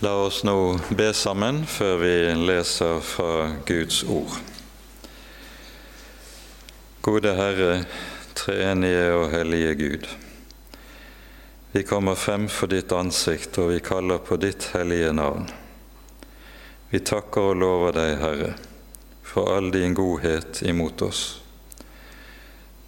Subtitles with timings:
[0.00, 2.12] La oss nå be sammen før vi
[2.48, 4.32] leser fra Guds ord.
[7.04, 7.82] Gode Herre,
[8.32, 10.08] treenige og hellige Gud.
[11.74, 15.44] Vi kommer frem for ditt ansikt, og vi kaller på ditt hellige navn.
[16.88, 18.50] Vi takker og lover deg, Herre,
[19.20, 21.24] for all din godhet imot oss.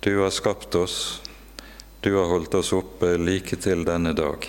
[0.01, 1.21] Du har skapt oss,
[2.01, 4.49] du har holdt oss oppe like til denne dag.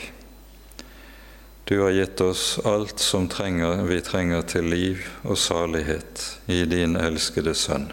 [1.66, 6.98] Du har gitt oss alt som trenger, vi trenger til liv og salighet i din
[6.99, 7.85] elskede Sønn.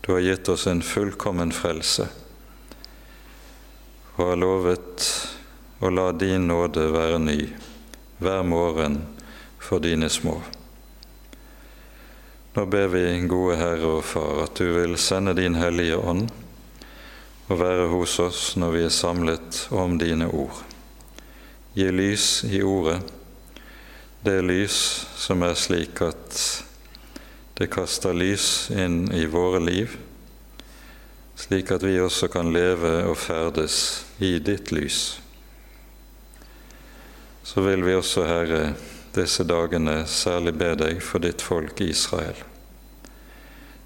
[0.00, 2.06] Du har gitt oss en fullkommen frelse
[4.16, 5.08] og har lovet
[5.82, 7.40] å la din nåde være ny
[8.22, 9.00] hver morgen
[9.58, 10.38] for dine små.
[12.54, 16.30] Nå ber vi, gode Herre og Far, at du vil sende din Hellige Ånd
[17.50, 20.75] og være hos oss når vi er samlet om dine ord.
[21.76, 23.02] Gi lys i ordet,
[24.24, 24.76] det lys
[25.20, 26.36] som er slik at
[27.58, 29.92] det kaster lys inn i våre liv,
[31.36, 33.76] slik at vi også kan leve og ferdes
[34.24, 35.18] i ditt lys.
[37.44, 38.70] Så vil vi også, Herre,
[39.12, 42.40] disse dagene særlig be deg for ditt folk Israel.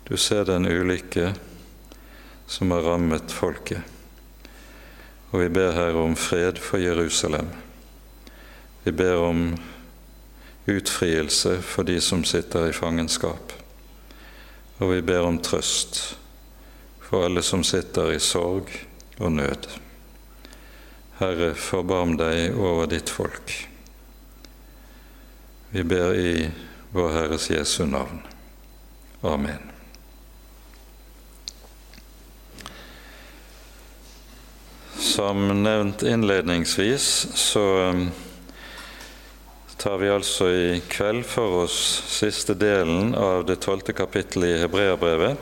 [0.07, 1.33] Du ser den ulykke
[2.47, 3.83] som har rammet folket,
[5.33, 7.51] og vi ber Herre om fred for Jerusalem.
[8.85, 9.57] Vi ber om
[10.67, 13.53] utfrielse for de som sitter i fangenskap,
[14.79, 16.01] og vi ber om trøst
[17.05, 18.71] for alle som sitter i sorg
[19.19, 19.67] og nød.
[21.21, 23.53] Herre, forbarm deg over ditt folk.
[25.71, 26.33] Vi ber i
[26.95, 28.23] vår Herres Jesu navn.
[29.23, 29.67] Amen.
[34.97, 38.09] Som nevnt innledningsvis så um,
[39.81, 41.75] tar vi altså i kveld for oss
[42.13, 45.39] siste delen av det tolvte kapittelet i Hebreabrevet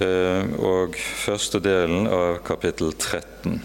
[0.00, 3.58] eh, og første delen av kapittel 13.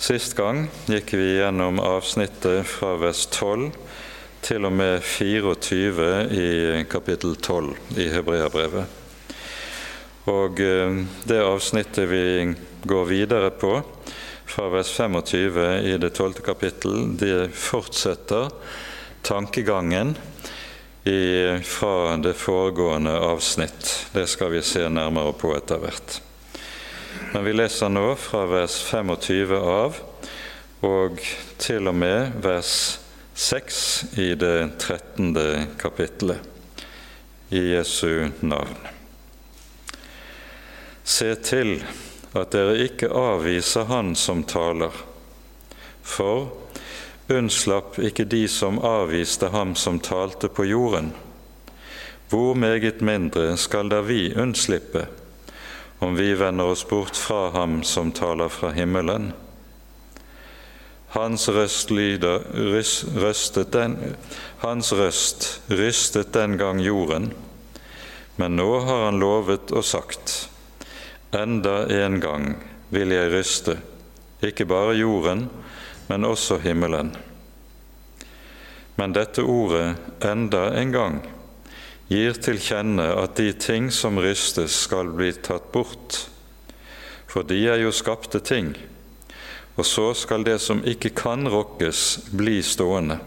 [0.00, 3.68] Sist gang gikk vi gjennom avsnittet fra vers 12
[4.46, 6.48] til og med 24 i
[6.88, 8.88] kapittel 12 i Hebreabrevet.
[10.32, 12.24] Og eh, det avsnittet vi
[12.88, 13.82] går videre på,
[14.46, 15.58] fra vers 25
[15.90, 18.48] i det tolvte kapittel, det fortsetter
[19.26, 20.14] tankegangen
[21.04, 24.06] i, fra det foregående avsnitt.
[24.12, 26.20] Det skal vi se nærmere på etter hvert.
[27.32, 29.98] Men vi leser nå fra vers 25 av
[30.86, 31.22] og
[31.62, 32.74] til og med vers
[33.36, 33.80] 6
[34.22, 35.32] i det 13.
[35.80, 36.38] kapittelet
[37.54, 38.78] i Jesu navn.
[41.06, 41.78] Se til
[42.36, 44.92] at dere ikke avviser Han som taler,
[46.02, 46.52] for
[47.32, 51.12] unnslapp ikke de som avviste ham som talte på jorden.
[52.30, 55.06] Hvor meget mindre skal da vi unnslippe,
[55.98, 59.32] om vi vender oss bort fra ham som taler fra himmelen?
[61.14, 62.42] Hans røst, lyder,
[63.22, 63.96] røstet den,
[64.60, 67.30] hans røst rystet den gang jorden,
[68.36, 70.50] men nå har han lovet og sagt:"
[71.36, 72.54] Enda en gang
[72.88, 73.76] vil jeg ryste,
[74.40, 75.48] ikke bare jorden,
[76.08, 77.10] men også himmelen.
[78.96, 81.20] Men dette ordet 'enda en gang'
[82.08, 86.28] gir til kjenne at de ting som rystes, skal bli tatt bort.
[87.26, 88.76] For de er jo skapte ting,
[89.76, 93.18] og så skal det som ikke kan rokkes, bli stående.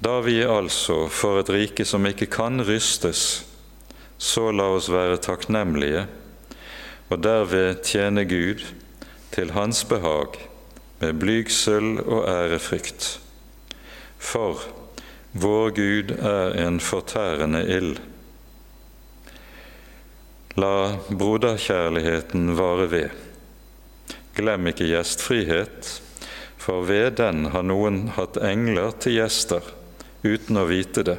[0.00, 3.44] Da vi altså for et rike som ikke kan rystes,
[4.18, 6.06] så la oss være takknemlige
[7.10, 8.64] og derved tjene Gud
[9.34, 10.38] til Hans behag
[11.00, 13.18] med blygsel og ærefrykt.
[14.18, 14.64] For
[15.36, 18.00] vår Gud er en fortærende ild.
[20.56, 23.10] La broderkjærligheten vare ved.
[24.36, 25.90] Glem ikke gjestfrihet,
[26.56, 29.64] for ved den har noen hatt engler til gjester
[30.24, 31.18] uten å vite det.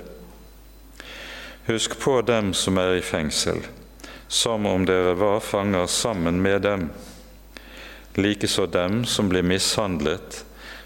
[1.67, 3.57] Husk på dem som er i fengsel,
[4.31, 6.85] som om dere var fanger sammen med dem.
[8.15, 10.45] Likeså dem som blir mishandlet,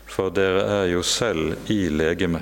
[0.10, 2.42] for dere er jo selv i legeme.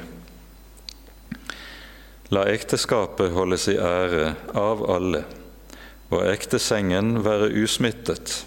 [2.32, 5.26] La ekteskapet holdes i ære av alle,
[6.08, 8.46] og ektesengen være usmittet.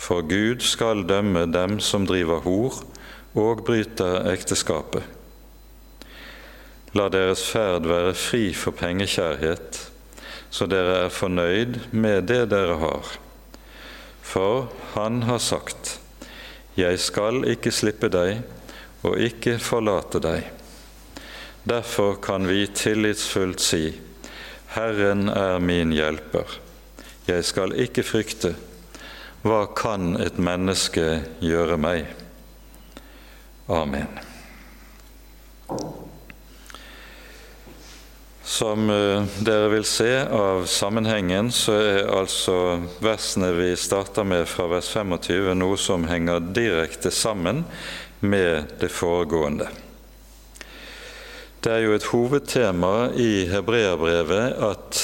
[0.00, 2.80] For Gud skal dømme dem som driver hor
[3.36, 5.04] og bryter ekteskapet.
[6.92, 9.78] La deres ferd være fri for pengekjærhet,
[10.52, 13.14] så dere er fornøyd med det dere har.
[14.22, 15.98] For Han har sagt,
[16.76, 18.42] Jeg skal ikke slippe deg,
[19.02, 20.46] og ikke forlate deg.
[21.68, 24.00] Derfor kan vi tillitsfullt si,
[24.72, 26.58] Herren er min hjelper.
[27.28, 28.54] Jeg skal ikke frykte.
[29.42, 32.06] Hva kan et menneske gjøre meg?
[33.68, 34.08] Amen.
[38.44, 44.66] Som eh, dere vil se av sammenhengen, så er altså versene vi starter med fra
[44.72, 47.62] vers 25, noe som henger direkte sammen
[48.18, 49.68] med det foregående.
[51.62, 55.02] Det er jo et hovedtema i hebreerbrevet at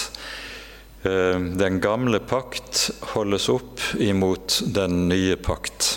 [1.07, 5.93] eh, den gamle pakt holdes opp imot den nye pakt.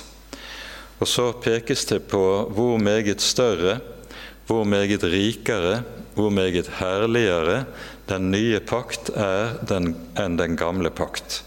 [1.01, 2.21] Og så pekes det på
[2.53, 3.79] hvor meget større,
[4.45, 5.79] hvor meget rikere
[6.21, 7.65] hvor meget herligere
[8.09, 11.41] den nye pakt er den, enn den gamle pakt.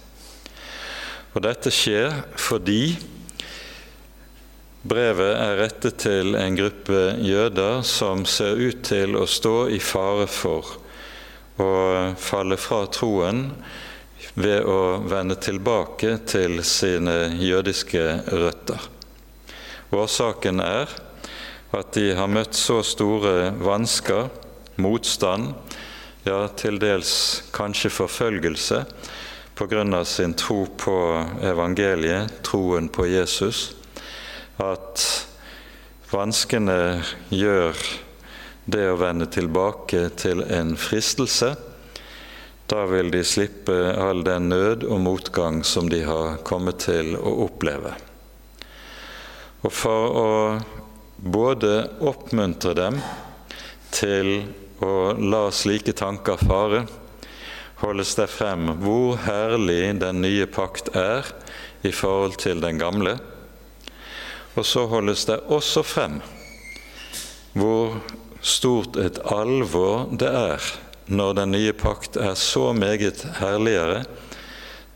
[1.34, 2.94] Og Dette skjer fordi
[4.84, 10.28] brevet er rettet til en gruppe jøder som ser ut til å stå i fare
[10.30, 10.76] for
[11.62, 11.72] å
[12.20, 13.48] falle fra troen
[14.34, 18.04] ved å vende tilbake til sine jødiske
[18.34, 18.88] røtter.
[19.94, 20.90] Årsaken er
[21.74, 24.30] at de har møtt så store vansker
[24.76, 25.54] motstand,
[26.24, 28.84] ja, til dels kanskje forfølgelse
[29.54, 30.96] av sin tro på
[31.42, 33.74] evangeliet, troen på Jesus,
[34.58, 35.26] at
[36.10, 37.76] vanskene gjør
[38.64, 41.54] det å vende tilbake til en fristelse.
[42.66, 47.44] Da vil de slippe all den nød og motgang som de har kommet til å
[47.44, 47.94] oppleve.
[49.62, 50.30] Og for å
[51.16, 51.74] både
[52.04, 52.98] oppmuntre dem
[53.94, 54.48] til
[54.82, 56.84] og la slike tanker fare,
[57.82, 61.28] holdes det frem hvor herlig den nye pakt er
[61.84, 63.18] i forhold til den gamle.
[64.54, 66.20] Og så holdes det også frem
[67.54, 68.00] hvor
[68.42, 70.72] stort et alvor det er
[71.06, 74.04] når den nye pakt er så meget herligere.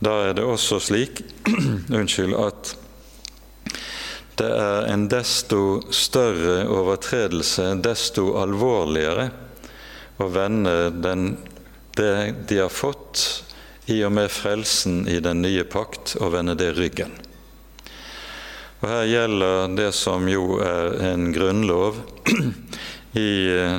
[0.00, 1.22] Da er det også slik
[1.98, 2.74] unnskyld, at
[4.38, 9.28] det er en desto større overtredelse, desto alvorligere
[10.18, 11.36] å vende den,
[11.96, 13.44] det de har fått
[13.88, 17.14] i og med frelsen i den nye pakt, og vende det ryggen.
[18.78, 22.02] Og Her gjelder det som jo er en grunnlov
[23.18, 23.78] i eh,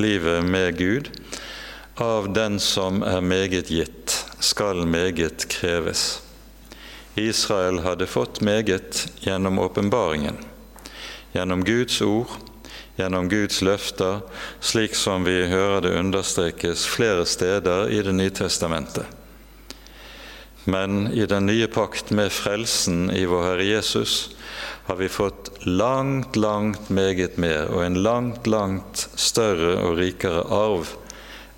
[0.00, 1.10] livet med Gud.
[2.00, 6.22] Av den som er meget gitt, skal meget kreves.
[7.20, 10.38] Israel hadde fått meget gjennom åpenbaringen,
[11.34, 12.49] gjennom Guds ord
[13.00, 14.20] gjennom Guds løfter,
[14.60, 19.06] slik som vi hører det understrekes flere steder i Det nye testamentet.
[20.64, 24.30] Men i den nye pakt med frelsen i vår Herre Jesus
[24.84, 30.92] har vi fått langt, langt meget mer og en langt, langt større og rikere arv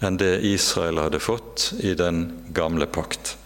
[0.03, 2.25] enn det Israel hadde fått i den
[2.55, 3.37] gamle pakt.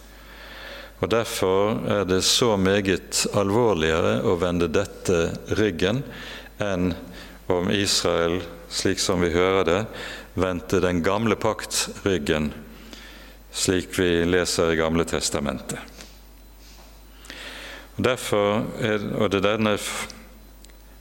[0.99, 5.29] Og Derfor er det så meget alvorligere å vende dette
[5.59, 6.01] ryggen
[6.61, 6.93] enn
[7.47, 9.81] om Israel, slik som vi hører det,
[10.37, 12.51] vendte den gamle pakt ryggen,
[13.51, 15.79] slik vi leser i Gamle testamentet.
[17.97, 19.73] Derfor er, og det er denne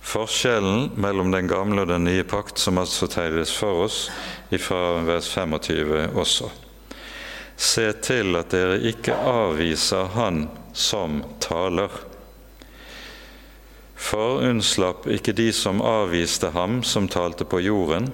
[0.06, 4.06] forskjellen mellom den gamle og den nye pakt som altså tegnes for oss
[4.62, 6.49] fra vers 25 også.
[7.56, 11.92] Se til at dere ikke avviser Han som taler
[13.97, 18.11] for unnslapp ikke de som avviste ham som talte på jorden,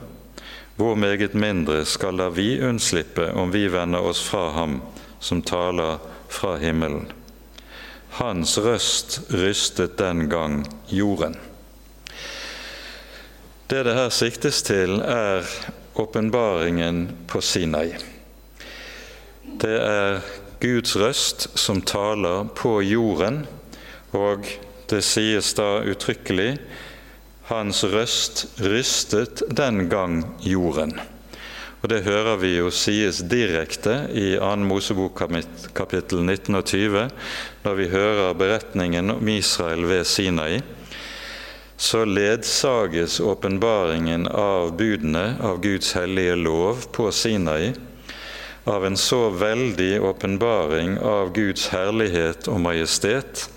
[0.77, 4.81] hvor meget mindre skal da vi unnslippe om vi vender oss fra ham
[5.21, 5.99] som taler
[6.33, 7.11] fra himmelen.
[8.19, 11.37] Hans røst rystet den gang jorden.
[13.71, 15.47] Det det her siktes til, er
[15.97, 17.95] åpenbaringen på Sinai.
[19.61, 20.21] Det er
[20.61, 23.47] Guds røst som taler på jorden,
[24.13, 24.45] og
[24.93, 26.59] det sies da uttrykkelig
[27.49, 30.95] hans røst rystet den gang jorden.
[31.83, 34.51] Og Det hører vi jo sies direkte i 2.
[34.69, 35.19] Mosebok
[35.75, 37.09] kapittel 19 og 20,
[37.65, 40.61] når vi hører beretningen om Israel ved Sinai.
[41.77, 47.73] Så ledsages åpenbaringen av budene av Guds hellige lov på Sinai
[48.65, 53.49] av en så veldig åpenbaring av Guds herlighet og majestet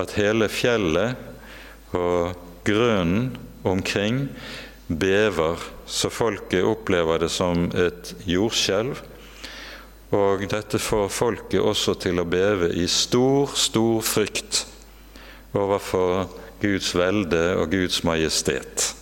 [0.00, 2.34] at hele fjellet og
[2.66, 3.34] grunnen
[3.64, 4.26] omkring
[4.88, 9.00] bever, så folket opplever det som et jordskjelv.
[10.14, 14.64] Og dette får folket også til å beve i stor, stor frykt
[15.54, 16.28] overfor
[16.62, 18.92] Guds velde og Guds majestet.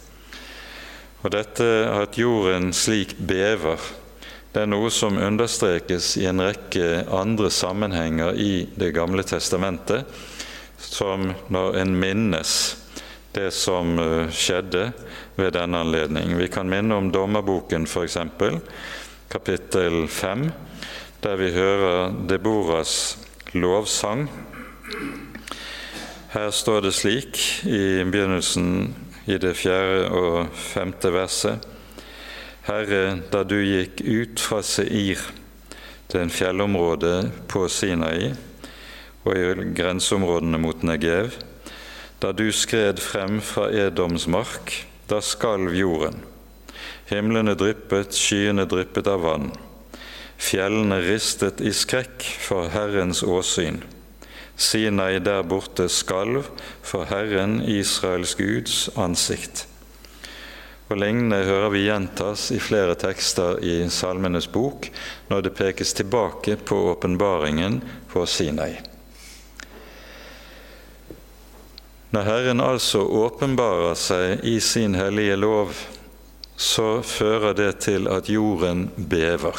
[1.22, 3.78] Og dette at jorden slik bever,
[4.52, 10.04] det er noe som understrekes i en rekke andre sammenhenger i Det gamle testamentet,
[10.82, 12.54] som når en minnes
[13.32, 14.90] det som eh, skjedde
[15.38, 16.36] ved denne anledning.
[16.36, 18.18] Vi kan minne om Dommerboken, f.eks.,
[19.32, 20.50] kapittel 5,
[21.24, 23.16] der vi hører Deboras
[23.56, 24.26] lovsang.
[26.32, 28.92] Her står det slik i begynnelsen
[29.28, 31.64] i det fjerde og femte verset.
[32.68, 35.20] Herre, da du gikk ut fra Seir,
[36.12, 38.34] er en fjellområde på Sinai,
[39.24, 41.36] og i grenseområdene mot Negev,
[42.22, 44.74] da du skred frem fra Edoms mark,
[45.10, 46.20] da skalv jorden.
[47.10, 49.50] Himlene dryppet, skyene dryppet av vann.
[50.42, 53.82] Fjellene ristet i skrekk for Herrens åsyn.
[54.56, 56.46] Sinai der borte skalv
[56.82, 59.66] for Herren Israels Guds ansikt.
[60.90, 64.90] Og Lignende hører vi gjentas i flere tekster i Salmenes bok
[65.30, 67.80] når det pekes tilbake på åpenbaringen
[68.12, 68.91] på Sinai.
[72.12, 75.72] Når Herren altså åpenbarer seg i sin hellige lov,
[76.60, 79.56] så fører det til at jorden bever.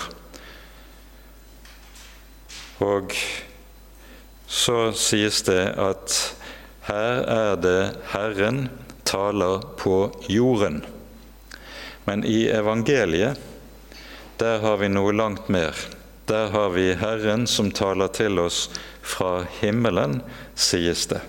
[2.86, 3.18] Og
[4.46, 6.20] så sies det at
[6.86, 7.82] her er det
[8.14, 8.68] Herren
[9.02, 9.98] taler på
[10.30, 10.84] jorden.
[12.06, 13.40] Men i evangeliet,
[14.38, 15.74] der har vi noe langt mer.
[16.30, 18.68] Der har vi Herren som taler til oss
[19.02, 20.22] fra himmelen,
[20.54, 21.24] sies det.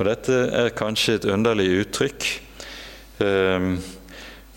[0.00, 2.26] Og Dette er kanskje et underlig uttrykk,
[3.20, 3.74] ehm,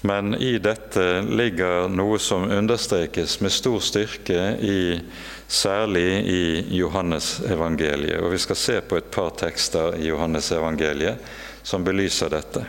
[0.07, 5.01] men i dette ligger noe som understrekes med stor styrke, i,
[5.47, 6.43] særlig i
[6.77, 8.21] Johannesevangeliet.
[8.23, 11.19] Og vi skal se på et par tekster i Johannesevangeliet
[11.63, 12.63] som belyser dette.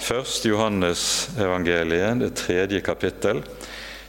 [0.00, 3.44] Først Johannesevangeliet, det tredje kapittel,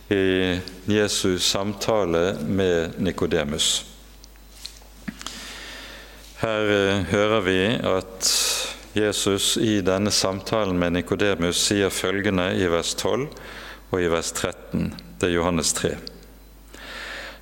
[0.08, 0.56] i
[0.88, 3.87] Jesus samtale med Nikodemus.
[6.38, 8.28] Her eh, hører vi at
[8.94, 13.24] Jesus i denne samtalen med Nikodemus sier følgende i vers 12
[13.90, 14.92] og i vers 13.
[15.18, 15.96] Det er Johannes 3.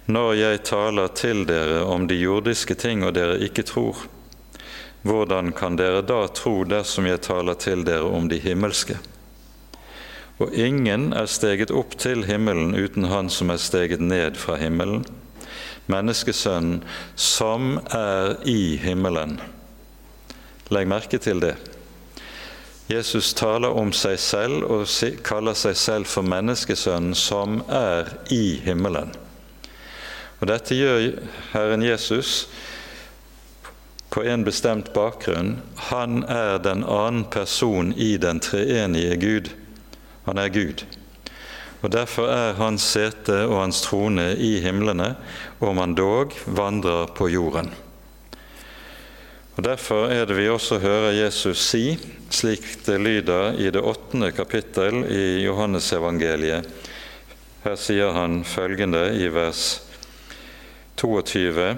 [0.07, 4.05] Når jeg taler til dere om de jordiske ting og dere ikke tror,
[5.03, 8.95] hvordan kan dere da tro dersom jeg taler til dere om de himmelske?
[10.39, 15.03] Og ingen er steget opp til himmelen uten Han som er steget ned fra himmelen,
[15.91, 16.83] menneskesønnen
[17.15, 19.39] som er i himmelen.
[20.73, 21.55] Legg merke til det.
[22.89, 24.85] Jesus taler om seg selv og
[25.25, 29.13] kaller seg selv for menneskesønnen som er i himmelen.
[30.39, 31.07] Og Dette gjør
[31.53, 32.45] Herren Jesus
[34.13, 35.57] på en bestemt bakgrunn.
[35.89, 39.49] Han er den annen person i den treenige Gud.
[40.29, 40.85] Han er Gud.
[41.81, 45.15] Og Derfor er hans sete og hans trone i himlene,
[45.65, 47.71] om han dog vandrer på jorden.
[49.55, 51.95] Og Derfor er det vi også hører Jesus si,
[52.29, 56.67] slik det lyder i det åttende kapittel i Johannesevangeliet.
[57.63, 59.79] Her sier han følgende i vers
[60.99, 61.69] 22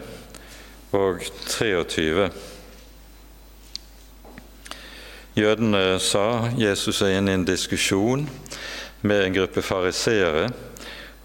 [0.98, 2.30] og 23.
[5.38, 8.26] Jødene sa Jesus er inne i en diskusjon
[9.06, 10.48] med en gruppe fariseere,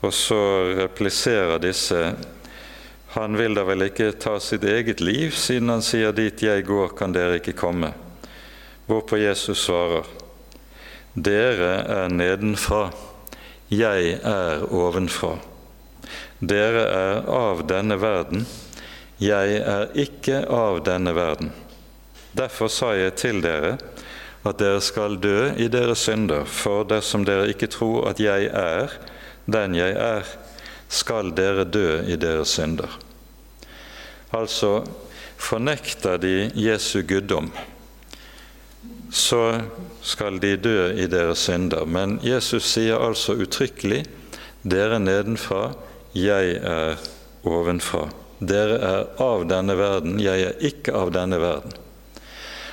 [0.05, 0.43] og så
[0.83, 2.01] repliserer disse
[3.13, 6.95] han vil da vel ikke ta sitt eget liv, siden han sier 'dit jeg går,
[6.97, 7.93] kan dere ikke komme'.
[8.89, 10.07] Hvorpå Jesus svarer,
[11.15, 12.91] 'Dere er nedenfra,
[13.69, 15.37] jeg er ovenfra'.
[16.41, 18.47] Dere er av denne verden,
[19.21, 21.53] jeg er ikke av denne verden.
[22.33, 23.77] Derfor sa jeg til dere
[24.45, 28.89] at dere skal dø i deres synder, for dersom dere ikke tror at jeg er
[29.47, 30.25] den jeg er,
[30.93, 32.91] skal dere dø i deres synder.
[34.33, 34.83] Altså
[35.41, 37.51] fornekter de Jesu guddom,
[39.13, 39.61] så
[40.03, 41.85] skal de dø i deres synder.
[41.85, 44.05] Men Jesus sier altså uttrykkelig
[44.63, 45.73] dere nedenfra,
[46.17, 47.01] jeg er
[47.49, 48.07] ovenfra.
[48.43, 51.77] Dere er av denne verden, jeg er ikke av denne verden.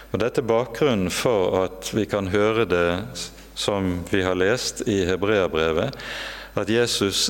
[0.10, 2.88] Og Dette er bakgrunnen for at vi kan høre det
[3.60, 5.94] som vi har lest i Hebreabrevet,
[6.58, 7.30] at Jesus,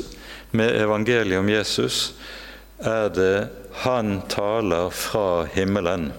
[0.52, 2.14] med evangeliet om Jesus
[2.80, 3.48] er det
[3.84, 6.12] Han taler fra himmelen.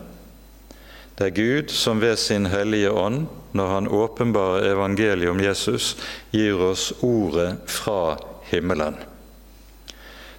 [1.19, 5.97] Det er Gud som ved sin hellige ånd, når Han åpenbarer evangeliet om Jesus,
[6.33, 8.17] gir oss ordet fra
[8.51, 8.97] himmelen.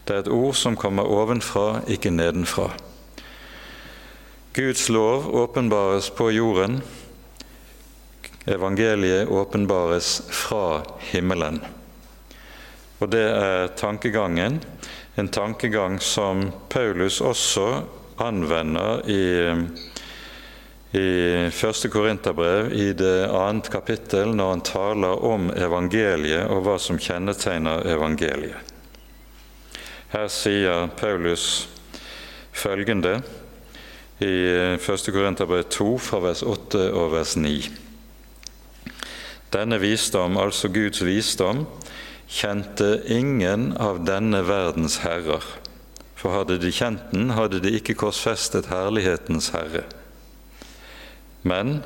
[0.08, 2.72] Det er et ord som kommer ovenfra, ikke nedenfra.
[4.54, 6.82] Guds lov åpenbares på jorden.
[8.48, 10.82] Evangeliet åpenbares fra
[11.12, 11.62] himmelen.
[13.02, 14.60] Og det er tankegangen,
[15.18, 17.66] en tankegang som Paulus også
[18.22, 19.24] anvender i,
[20.94, 21.08] i
[21.50, 27.90] første Korinterbrev, i det annet kapittel, når han taler om evangeliet og hva som kjennetegner
[27.90, 28.70] evangeliet.
[30.12, 31.70] Her sier Paulus
[32.54, 33.18] følgende
[34.22, 34.36] i
[34.78, 35.10] 1.
[35.10, 37.56] Korinterbrev 2, fra vers 8 og vers 9.
[39.52, 41.66] Denne visdom, altså Guds visdom,
[42.32, 45.44] kjente ingen av denne verdens herrer.
[46.16, 49.84] For hadde de kjent den, hadde de ikke korsfestet herlighetens herre.
[51.44, 51.82] Men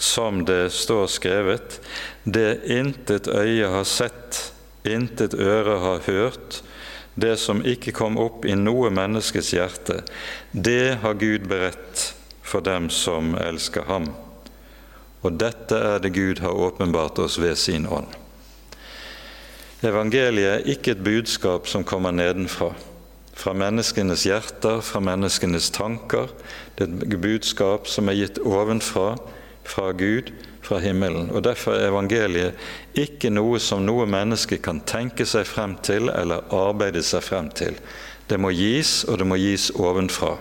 [0.00, 1.80] som det står skrevet,
[2.24, 4.52] det intet øye har sett,
[4.88, 6.62] intet øre har hørt,
[7.20, 10.00] det som ikke kom opp i noe menneskes hjerte,
[10.52, 12.06] det har Gud beredt
[12.40, 14.08] for dem som elsker ham.
[15.20, 18.19] Og dette er det Gud har åpenbart oss ved sin ånd.
[19.80, 22.74] Evangeliet er ikke et budskap som kommer nedenfra,
[23.32, 26.28] fra menneskenes hjerter, fra menneskenes tanker.
[26.76, 29.14] Det er et budskap som er gitt ovenfra,
[29.64, 30.28] fra Gud,
[30.60, 31.30] fra himmelen.
[31.32, 32.60] Og Derfor er evangeliet
[32.92, 37.80] ikke noe som noe menneske kan tenke seg frem til eller arbeide seg frem til.
[38.28, 40.36] Det må gis, og det må gis ovenfra.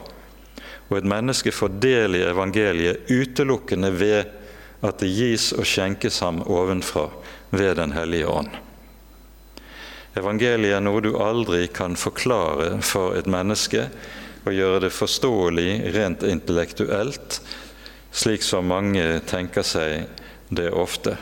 [0.90, 4.36] Og et menneske får del i evangeliet utelukkende ved
[4.84, 7.08] at det gis og skjenkes ham ovenfra
[7.56, 8.52] ved Den hellige ånd.
[10.18, 13.88] Evangeliet er noe du aldri kan forklare for et menneske
[14.48, 17.42] og gjøre det forståelig rent intellektuelt
[18.12, 20.08] slik som mange tenker seg
[20.50, 21.18] det ofte.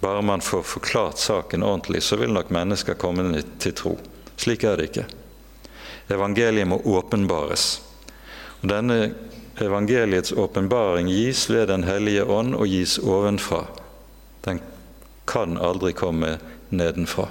[0.00, 3.96] Bare man får forklart saken ordentlig, så vil nok mennesker komme til tro.
[4.36, 5.06] Slik er det ikke.
[6.14, 7.80] Evangeliet må åpenbares.
[8.60, 8.98] Og Denne
[9.58, 13.64] evangeliets åpenbaring gis ved Den hellige ånd og gis ovenfra.
[14.44, 14.60] Den
[15.26, 16.38] kan aldri komme
[16.70, 17.26] nedenfra.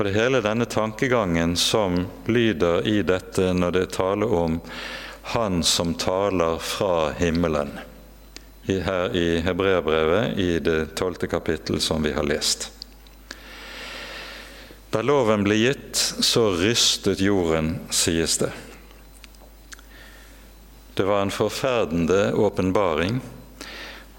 [0.00, 4.54] Og Det er hele denne tankegangen som lyder i dette når det taler om
[5.34, 7.74] han som taler fra himmelen.
[8.64, 12.70] Her i Hebreabrevet, i det tolvte kapittel som vi har lest.
[14.88, 18.54] Da loven ble gitt, så rystet jorden, sies det.
[20.96, 23.20] Det var en forferdende åpenbaring,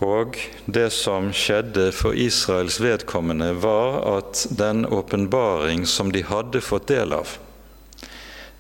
[0.02, 6.90] og det som skjedde for Israels vedkommende, var at den åpenbaring som de hadde fått
[6.90, 7.38] del av,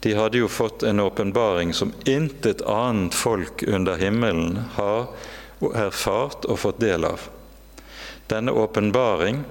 [0.02, 5.12] de hadde jo fått en åpenbaring som intet annet folk under himmelen har
[5.78, 7.28] erfart og fått del av.
[8.30, 9.44] Denne åpenbaring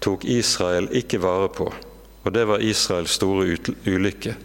[0.00, 1.68] tok Israel ikke vare på,
[2.22, 4.36] og det var Israels store ulykke.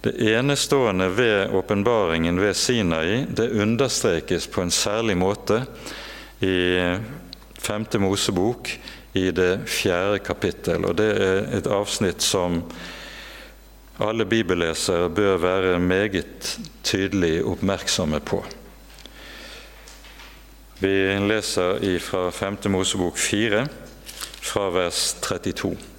[0.00, 5.64] Det enestående ved åpenbaringen ved Sinai det understrekes på en særlig måte
[6.38, 6.78] i
[7.58, 7.86] 5.
[7.98, 8.70] Mosebok
[9.18, 10.86] i det fjerde kapittel.
[10.86, 12.62] og Det er et avsnitt som
[13.98, 18.44] alle bibellesere bør være meget tydelig oppmerksomme på.
[20.78, 20.94] Vi
[21.26, 22.70] leser fra 5.
[22.70, 23.66] Mosebok 4,
[24.40, 25.97] fra vers 32.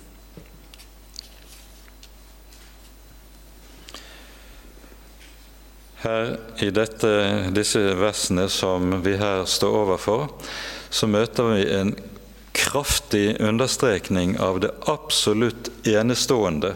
[6.00, 7.10] Her I dette,
[7.52, 10.30] disse versene som vi her står overfor,
[10.90, 11.92] så møter vi en
[12.56, 16.76] kraftig understrekning av det absolutt enestående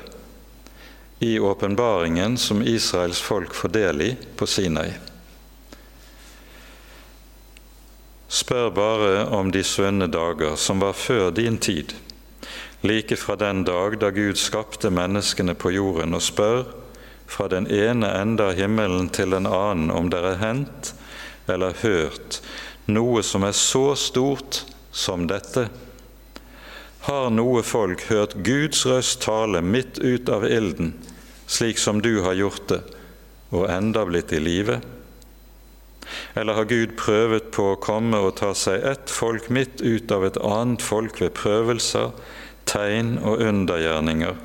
[1.23, 4.89] i åpenbaringen som Israels folk får del i på Sinai.
[8.27, 11.93] Spør bare om de svunne dager som var før din tid,
[12.83, 16.82] like fra den dag da Gud skapte menneskene på jorden, og spør
[17.27, 20.93] fra den ene ende av himmelen til den annen om det er hendt
[21.51, 22.39] eller hørt
[22.85, 25.67] noe som er så stort som dette.
[27.07, 30.93] Har noe folk hørt Guds røst tale midt ut av ilden,
[31.47, 32.81] slik som du har gjort det,
[33.51, 34.79] og enda blitt i live?
[36.35, 40.25] Eller har Gud prøvet på å komme og ta seg ett folk midt ut av
[40.27, 42.11] et annet folk ved prøvelser,
[42.67, 44.39] tegn og undergjerninger,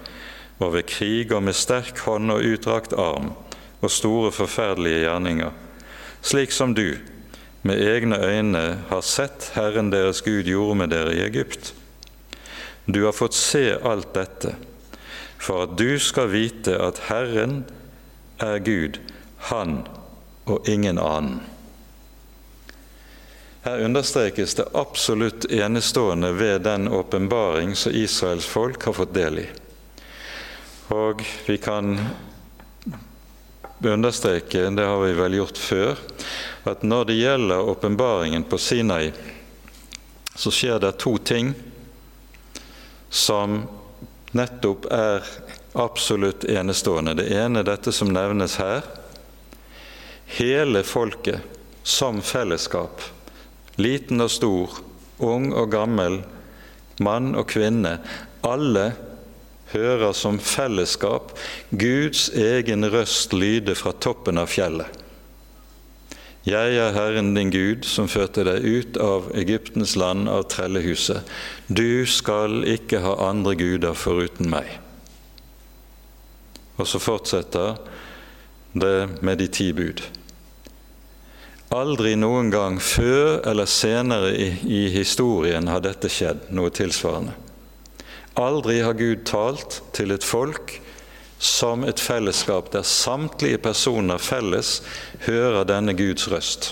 [0.58, 3.32] og ved krig og med sterk hånd og utdrakt arm
[3.80, 5.52] og store, forferdelige gjerninger,
[6.22, 6.98] slik som du
[7.62, 11.74] med egne øyne har sett Herren deres Gud gjorde med dere i Egypt?
[12.86, 14.54] Du har fått se alt dette
[15.38, 17.62] for at du skal vite at Herren
[18.42, 18.98] er Gud,
[19.38, 19.84] Han
[20.50, 21.38] og ingen annen.
[23.62, 29.46] Her understrekes det absolutt enestående ved den åpenbaring som Israels folk har fått del i.
[30.88, 31.98] Og vi kan
[33.84, 35.98] understreke, det har vi vel gjort før,
[36.64, 39.10] at når det gjelder åpenbaringen på Sinai,
[40.34, 41.52] så skjer det to ting
[43.10, 43.62] som
[44.32, 45.28] nettopp er
[45.78, 47.14] absolutt enestående.
[47.20, 48.86] Det ene er dette som nevnes her.
[50.38, 51.44] Hele folket
[51.82, 53.02] som fellesskap,
[53.76, 54.80] liten og stor,
[55.18, 56.20] ung og gammel,
[57.00, 57.98] mann og kvinne,
[58.46, 58.90] alle
[59.72, 61.34] hører som fellesskap
[61.70, 64.88] Guds egen røst lyde fra toppen av fjellet.
[66.48, 71.26] Jeg er Herren din Gud, som førte deg ut av Egyptens land, av trellehuset.
[71.66, 74.78] Du skal ikke ha andre guder foruten meg.
[76.78, 77.76] Og så fortsetter
[78.72, 80.00] det med de ti bud.
[81.74, 87.34] Aldri noen gang før eller senere i, i historien har dette skjedd, noe tilsvarende.
[88.38, 90.76] Aldri har Gud talt til et folk
[91.42, 94.78] som et fellesskap der samtlige personer felles
[95.26, 96.68] hører denne Guds røst.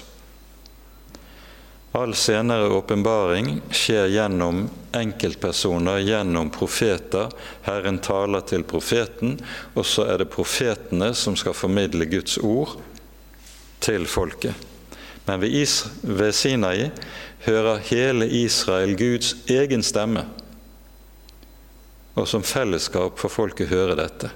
[1.97, 7.31] All senere åpenbaring skjer gjennom enkeltpersoner, gjennom profeter.
[7.65, 9.39] Herren taler til profeten,
[9.75, 12.77] og så er det profetene som skal formidle Guds ord
[13.81, 14.55] til folket.
[15.27, 16.91] Men ved, Sinai
[17.47, 20.29] hører hele Israel Guds egen stemme
[22.17, 24.33] og som fellesskap får folket høre dette.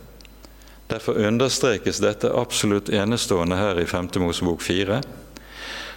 [0.91, 4.11] Derfor understrekes dette absolutt enestående her i 5.
[4.21, 5.01] Mosebok 4.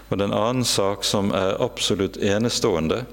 [0.09, 3.03] Og den annen sak som er absolutt enestående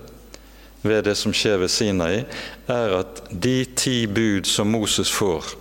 [0.82, 2.22] ved det som skjer ved Sinai,
[2.68, 5.54] er at de ti bud som Moses får,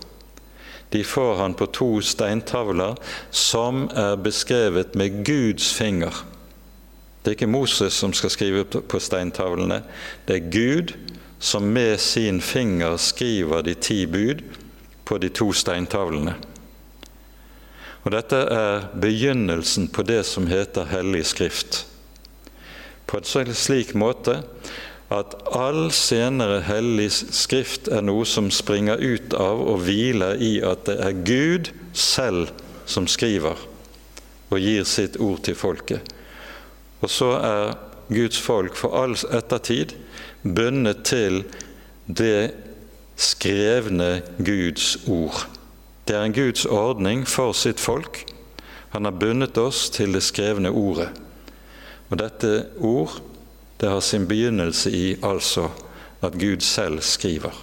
[0.90, 2.96] de får han på to steintavler
[3.36, 6.24] som er beskrevet med Guds finger.
[7.22, 9.84] Det er ikke Moses som skal skrive på steintavlene,
[10.26, 10.96] det er Gud
[11.40, 14.44] som med sin finger skriver de ti bud
[15.06, 16.36] på de to steintavlene.
[18.04, 21.86] Og Dette er begynnelsen på det som heter Hellig Skrift.
[23.10, 24.42] På en slik måte
[25.10, 30.86] at all senere hellig skrift er noe som springer ut av og hviler i at
[30.86, 32.52] det er Gud selv
[32.90, 33.58] som skriver
[34.50, 36.06] og gir sitt ord til folket.
[37.02, 37.74] Og så er
[38.10, 39.96] Guds folk for all ettertid
[40.44, 41.44] bundet til
[42.06, 42.52] det
[43.20, 45.46] skrevne Guds ord.
[46.08, 48.24] Det er en Guds ordning for sitt folk.
[48.90, 51.10] Han har bundet oss til det skrevne ordet.
[52.10, 53.20] Og dette ord
[53.80, 55.70] det har sin begynnelse i altså
[56.22, 57.54] at Gud selv skriver.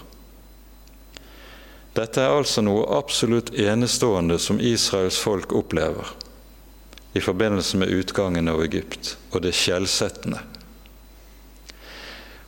[1.97, 6.09] Dette er altså noe absolutt enestående som Israels folk opplever
[7.17, 10.41] i forbindelse med utgangen av Egypt, og det skjellsettende.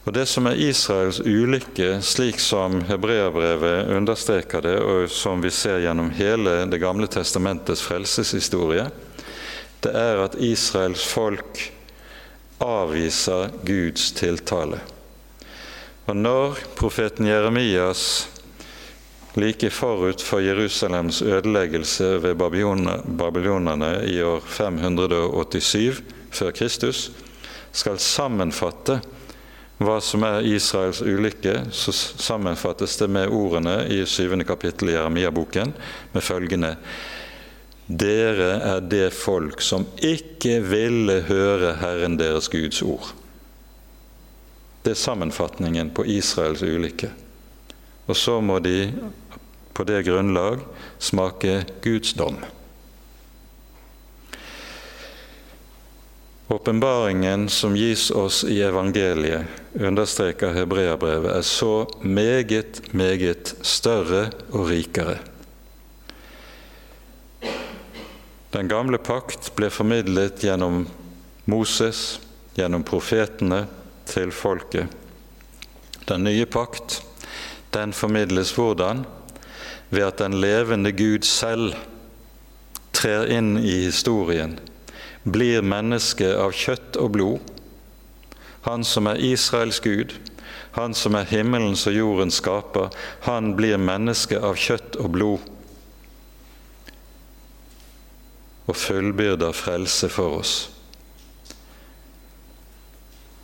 [0.10, 5.84] Og Det som er Israels ulykke, slik som hebreerbrevet understreker det, og som vi ser
[5.84, 8.88] gjennom hele Det gamle testamentets frelseshistorie,
[9.86, 11.62] det er at Israels folk
[12.58, 14.80] avviser Guds tiltale.
[16.10, 18.26] Og når profeten Jeremias
[19.38, 22.34] like forut for Jerusalems ødeleggelse ved
[23.22, 27.12] babylonerne i år 587 før Kristus,
[27.72, 29.02] skal sammenfatte
[29.80, 35.72] hva som er Israels ulykke, så sammenfattes det med ordene i syvende kapittel i Jeremia-boken
[36.12, 36.74] med følgende
[37.90, 43.08] Dere er det folk som ikke ville høre Herren deres Guds ord.
[44.84, 47.10] Det er sammenfatningen på Israels ulykke.
[48.06, 48.92] Og så må de
[49.74, 50.62] på det grunnlag
[51.02, 52.38] smake Guds dom.
[56.52, 65.20] Åpenbaringen som gis oss i evangeliet, understreker hebreabrevet, er så meget, meget større og rikere.
[68.50, 70.88] Den gamle pakt ble formidlet gjennom
[71.46, 72.18] Moses,
[72.58, 73.68] gjennom profetene,
[74.10, 74.90] til folket.
[76.10, 77.04] Den nye pakt,
[77.78, 79.06] den formidles hvordan?
[79.94, 81.78] Ved at den levende Gud selv
[82.90, 84.58] trer inn i historien
[85.24, 87.54] blir menneske av kjøtt og blod,
[88.68, 90.16] han som er Israels Gud,
[90.76, 92.92] han som er himmelens og jordens skaper,
[93.26, 95.48] han blir menneske av kjøtt og blod
[98.70, 100.58] og fullbyrder frelse for oss.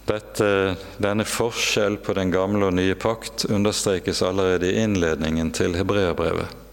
[0.05, 6.64] Dette, denne forskjell på den gamle og nye pakt understrekes allerede i innledningen til hebreerbrevet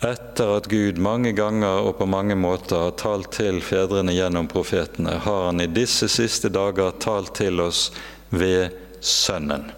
[0.00, 5.18] etter at Gud mange ganger og på mange måter har talt til fedrene gjennom profetene,
[5.24, 7.90] har han i disse siste dager talt til oss
[8.32, 9.70] ved Sønnen,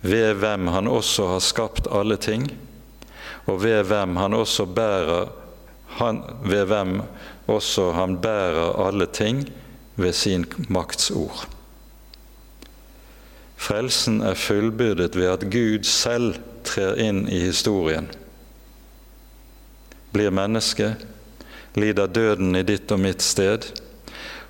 [0.00, 2.46] ved hvem han også har skapt alle ting,
[3.48, 5.32] og ved hvem han også bærer
[6.00, 7.00] han, ved hvem
[7.50, 9.44] også han bærer alle ting
[9.96, 11.48] ved sin makts ord.
[13.60, 18.08] Frelsen er fullbyrdet ved at Gud selv trer inn i historien.
[20.10, 20.94] Blir menneske,
[21.74, 23.68] lider døden i ditt og mitt sted,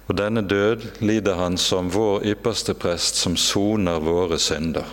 [0.09, 4.89] og denne død lider han som vår ypperste prest som soner våre synder.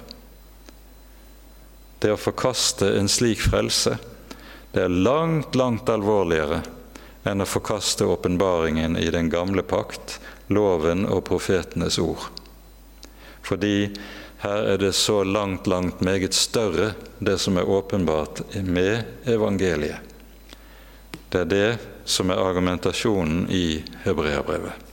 [1.97, 3.95] Det å forkaste en slik frelse,
[4.75, 6.61] det er langt, langt alvorligere
[7.27, 10.19] enn å forkaste åpenbaringen i den gamle pakt,
[10.53, 12.27] loven og profetenes ord.
[13.41, 13.89] Fordi
[14.43, 20.16] her er det så langt, langt meget større, det som er åpenbart med evangeliet.
[21.29, 21.69] Det er det
[22.07, 24.85] som er argumentasjonen i hebreabrevet.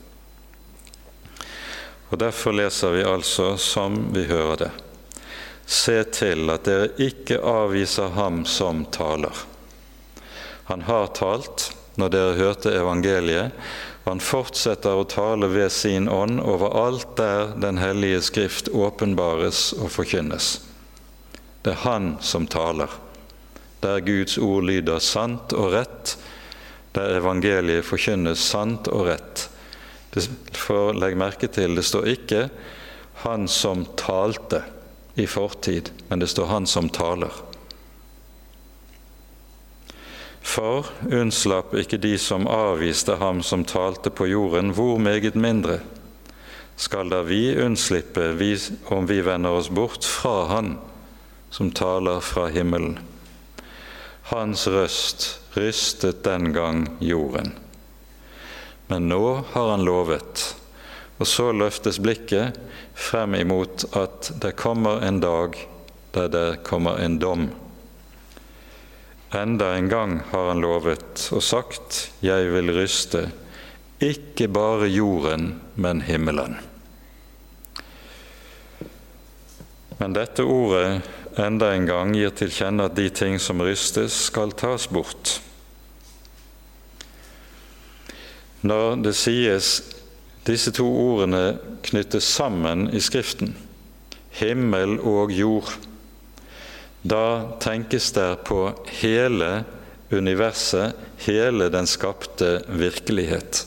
[2.09, 4.71] Og Derfor leser vi altså som vi hører det.
[5.65, 9.33] Se til at dere ikke avviser ham som taler.
[10.69, 13.55] Han har talt når dere hørte evangeliet,
[14.03, 19.89] og han fortsetter å tale ved sin ånd overalt der Den hellige skrift åpenbares og
[19.95, 20.59] forkynnes.
[21.65, 22.91] Det er han som taler,
[23.85, 26.15] der Guds ord lyder sant og rett,
[26.95, 29.47] der evangeliet forkynnes sant og rett.
[30.55, 32.49] For legg merke til, det står ikke
[33.23, 34.63] 'han som talte'
[35.15, 37.43] i fortid, men det står 'han som taler'.
[40.45, 45.79] For unnslapp ikke de som avviste ham som talte på jorden, hvor meget mindre
[46.77, 48.29] skal da vi unnslippe
[48.93, 50.77] om vi vender oss bort fra Han
[51.49, 52.99] som taler fra himmelen.
[54.31, 57.53] Hans røst rystet den gang jorden.
[58.87, 60.47] Men nå har han lovet,
[61.17, 62.57] og så løftes blikket
[62.97, 65.57] frem imot at det kommer en dag
[66.15, 67.49] der det kommer en dom.
[69.35, 73.27] Enda en gang har han lovet og sagt, jeg vil ryste
[74.03, 76.57] ikke bare jorden, men himmelen.
[79.97, 81.01] Men dette ordet
[81.41, 85.39] enda en gang gir til kjenne at de ting som rystes, skal tas bort.
[88.65, 89.75] Når det sies
[90.47, 93.53] disse to ordene knyttes sammen i Skriften,
[94.39, 95.75] himmel og jord,
[97.05, 98.71] da tenkes der på
[99.01, 99.63] hele
[100.09, 103.65] universet, hele den skapte virkelighet.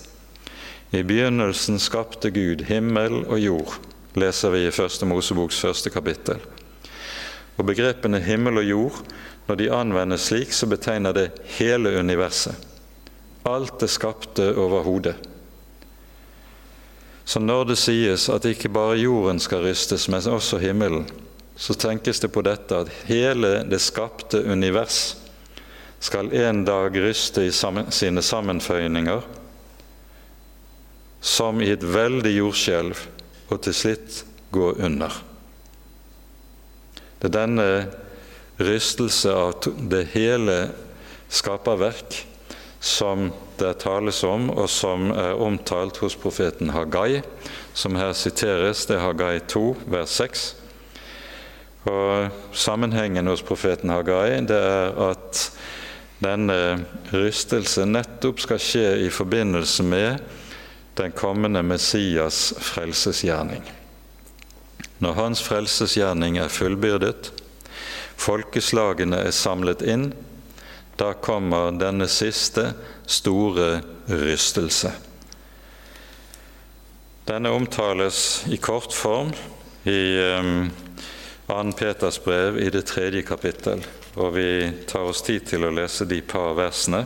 [0.91, 3.75] I begynnelsen skapte Gud himmel og jord,
[4.19, 6.41] leser vi i Første Moseboks første kapittel.
[7.59, 8.99] Og Begrepene himmel og jord,
[9.49, 12.55] når de anvendes slik, så betegner det hele universet.
[13.49, 15.17] Alt det skapte overhodet.
[17.29, 21.09] Så når det sies at ikke bare jorden skal rystes, men også himmelen,
[21.59, 25.17] så tenkes det på dette at hele det skapte univers
[26.01, 27.53] skal en dag ryste i
[27.91, 29.23] sine sammenføyninger,
[31.21, 33.01] som i et veldig jordskjelv,
[33.51, 34.23] og til slutt
[34.55, 35.28] gå under.
[37.19, 37.69] Det er denne
[38.59, 40.69] rystelse av det hele
[41.29, 42.25] skaperverk
[42.81, 47.23] som det tales om, og som er omtalt hos profeten Hagai,
[47.75, 48.85] som her siteres.
[48.87, 50.45] Det er Hagai 2, vers 6.
[51.91, 55.43] Og Sammenhengen hos profeten Hagai det er at
[56.23, 60.23] denne rystelse nettopp skal skje i forbindelse med
[60.99, 63.63] den kommende Messias frelsesgjerning.
[64.99, 67.31] Når hans frelsesgjerning er fullbyrdet,
[68.19, 70.09] folkeslagene er samlet inn,
[70.99, 72.73] da kommer denne siste
[73.07, 73.79] store
[74.11, 74.91] rystelse.
[77.29, 79.31] Denne omtales i kort form
[79.87, 80.01] i
[80.41, 80.67] um,
[81.47, 81.59] 2.
[81.79, 83.85] Peters brev i det tredje kapittel,
[84.19, 84.49] og vi
[84.91, 87.05] tar oss tid til å lese de par versene.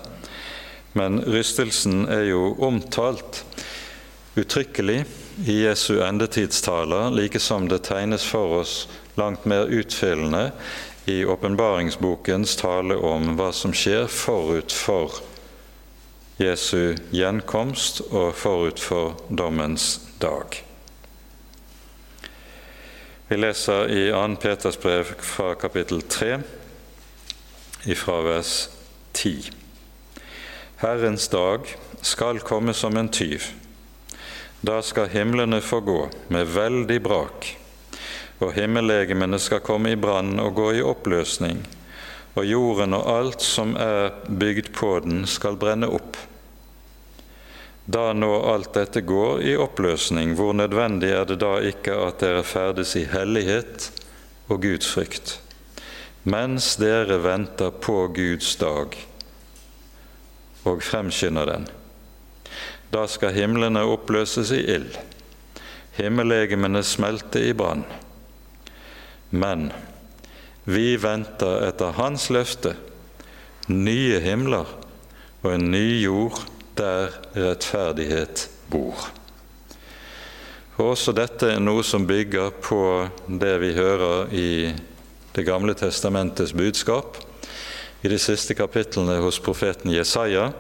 [0.96, 3.42] Men rystelsen er jo omtalt
[4.40, 5.02] uttrykkelig
[5.47, 10.51] i Jesu endetidstaler, like som det tegnes for oss langt mer utfyllende
[11.05, 15.23] i åpenbaringsbokens tale om hva som skjer forut for
[16.40, 20.62] Jesu gjenkomst og forut for dommens dag.
[23.29, 24.37] Vi leser i 2.
[24.42, 26.38] Peters brev fra kapittel 3,
[27.88, 28.68] ifra vers
[29.12, 29.51] 10.
[30.83, 31.68] Herrens dag
[32.03, 33.47] skal komme som en tyv.
[34.62, 37.48] Da skal himlene forgå med veldig brak,
[38.38, 41.61] og himmellegemene skal komme i brann og gå i oppløsning,
[42.35, 46.16] og jorden og alt som er bygd på den, skal brenne opp.
[47.85, 52.46] Da nå alt dette går i oppløsning, hvor nødvendig er det da ikke at dere
[52.46, 53.90] ferdes i hellighet
[54.48, 55.40] og Guds frykt?
[56.22, 58.94] mens dere venter på Guds dag
[60.62, 61.64] og fremskynder den.
[62.92, 64.98] Da skal himlene oppløses i ild,
[65.96, 67.87] himmellegemene smelte i brann.
[69.33, 69.70] Men
[70.68, 72.74] vi venter etter Hans løfte
[73.72, 74.68] nye himler
[75.40, 76.42] og en ny jord
[76.76, 79.09] der rettferdighet bor.
[80.76, 82.83] Og Også dette er noe som bygger på
[83.26, 84.48] det vi hører i
[85.33, 87.16] Det gamle testamentets budskap.
[88.05, 90.50] I de siste kapitlene hos profeten Jesaja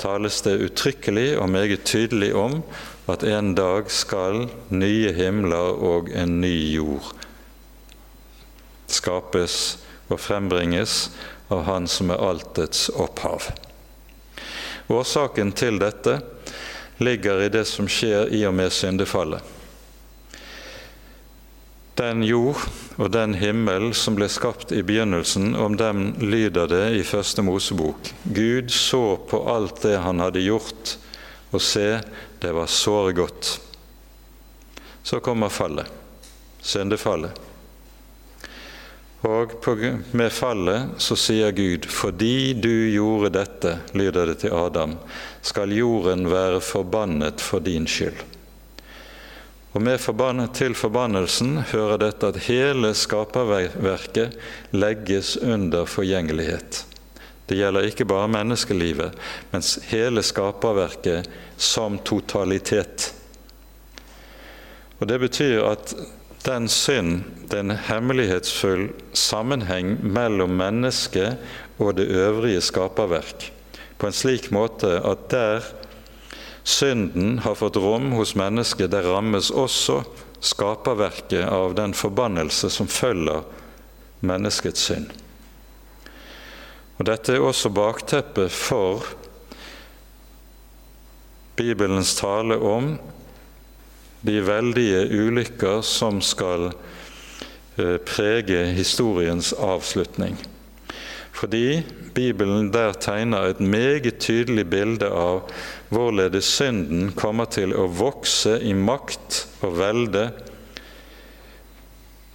[0.00, 2.60] tales det uttrykkelig og meget tydelig om
[3.10, 7.12] at en dag skal nye himler og en ny jord
[8.90, 9.54] skapes
[10.10, 11.10] og frembringes
[11.50, 13.50] av Han som er altets opphav.
[14.90, 16.18] Årsaken til dette
[16.98, 19.59] ligger i det som skjer i og med syndefallet.
[22.00, 22.56] Den jord
[22.96, 28.08] og den himmel som ble skapt i begynnelsen, om dem lyder det i Første Mosebok.
[28.24, 30.94] Gud så på alt det han hadde gjort,
[31.52, 32.00] og se,
[32.40, 33.52] det var såre godt.
[35.02, 35.92] Så kommer fallet,
[36.64, 37.36] syndefallet.
[39.28, 39.52] Og
[40.16, 44.96] med fallet så sier Gud, fordi du gjorde dette, lyder det til Adam,
[45.44, 48.24] skal jorden være forbannet for din skyld.
[49.70, 54.34] Og med forbannet til forbannelsen hører dette at hele skaperverket
[54.74, 56.84] legges under forgjengelighet.
[57.46, 59.14] Det gjelder ikke bare menneskelivet,
[59.50, 63.12] men hele skaperverket som totalitet.
[65.00, 65.94] Og Det betyr at
[66.44, 71.38] den synd, den hemmelighetsfull sammenheng mellom mennesket
[71.78, 73.52] og det øvrige skaperverk,
[73.98, 75.64] på en slik måte at der
[76.62, 80.02] synden har fått rom hos mennesket, det rammes også
[80.40, 83.44] skaperverket av den forbannelse som følger
[84.24, 85.10] menneskets synd.
[87.00, 89.06] Og Dette er også bakteppet for
[91.56, 92.94] Bibelens tale om
[94.20, 100.36] de veldige ulykker som skal eh, prege historiens avslutning.
[101.32, 101.82] Fordi
[102.14, 105.48] Bibelen der tegner et meget tydelig bilde av
[105.88, 110.24] hvorledes synden kommer til å vokse i makt og velde.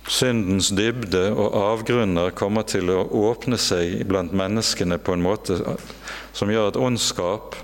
[0.05, 5.60] Syndens dybde og avgrunner kommer til å åpne seg blant menneskene på en måte
[6.36, 7.55] som gjør at ondskap,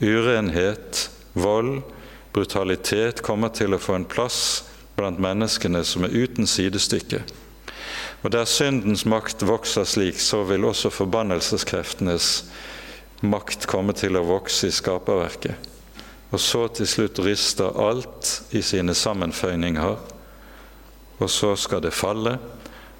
[0.00, 1.82] urenhet, vold,
[2.32, 4.40] brutalitet kommer til å få en plass
[4.98, 7.22] blant menneskene som er uten sidestykke.
[8.22, 12.44] Og Der syndens makt vokser slik, så vil også forbannelseskreftenes
[13.22, 15.54] makt komme til å vokse i skaperverket.
[16.30, 19.96] Og så til slutt rister alt i sine sammenføyninger,
[21.18, 22.36] og så skal det falle,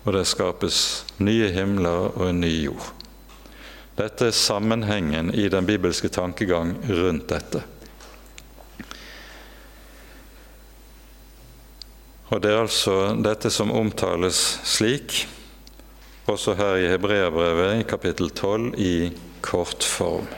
[0.04, 2.94] og det skapes nye himler og en ny jord.
[3.98, 7.64] Dette er sammenhengen i den bibelske tankegang rundt dette.
[12.28, 14.36] Og Det er altså dette som omtales
[14.68, 15.26] slik,
[16.28, 19.10] også her i Hebreabrevet i kapittel 12 i
[19.40, 20.28] kort form.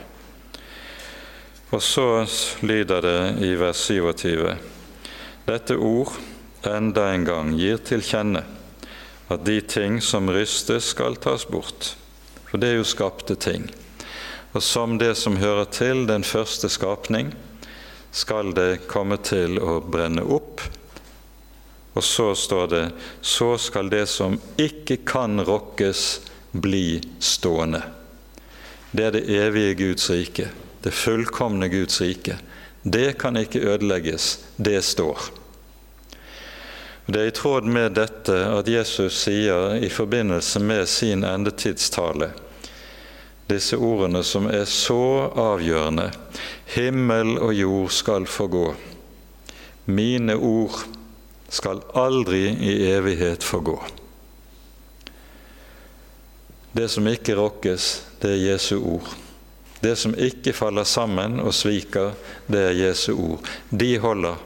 [1.71, 2.23] Og så
[2.63, 4.55] lyder det i vers 27.:
[5.47, 6.15] Dette ord
[6.67, 8.45] enda en gang gir til kjenne
[9.31, 11.95] at de ting som rystes, skal tas bort.
[12.49, 13.69] For det er jo skapte ting.
[14.51, 17.31] Og som det som hører til den første skapning,
[18.11, 20.59] skal det komme til å brenne opp.
[21.93, 22.83] Og så står det
[23.21, 27.81] så skal det som ikke kan rokkes, bli stående.
[28.91, 30.49] Det er det evige Guds rike,
[30.83, 32.35] det fullkomne Guds rike.
[32.83, 35.31] Det kan ikke ødelegges, det står.
[37.05, 42.31] Det er i tråd med dette at Jesus sier i forbindelse med sin endetidstale
[43.51, 46.09] disse ordene som er så avgjørende.
[46.75, 48.71] Himmel og jord skal forgå.
[49.91, 50.83] Mine ord
[51.51, 53.75] skal aldri i evighet forgå.
[56.71, 57.89] Det som ikke rokkes,
[58.21, 59.09] det er Jesu ord.
[59.81, 62.13] Det som ikke faller sammen og sviker,
[62.47, 63.49] det er Jesu ord.
[63.69, 64.39] De holder.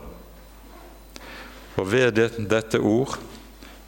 [1.75, 2.15] Og ved
[2.49, 3.17] dette ord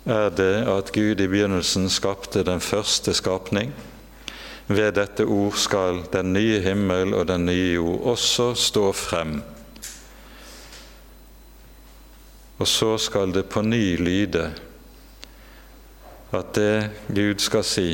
[0.06, 3.74] er det at Gud i begynnelsen skapte den første skapning.
[4.68, 9.40] Ved dette ord skal den nye himmel og den nye jord også stå frem.
[12.58, 14.50] Og så skal det på ny lyde
[16.36, 17.90] at det Gud skal si,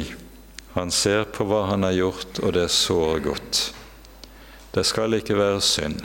[0.73, 3.59] han ser på hva han har gjort, og det er såre godt.
[4.73, 5.99] Det skal ikke være synd.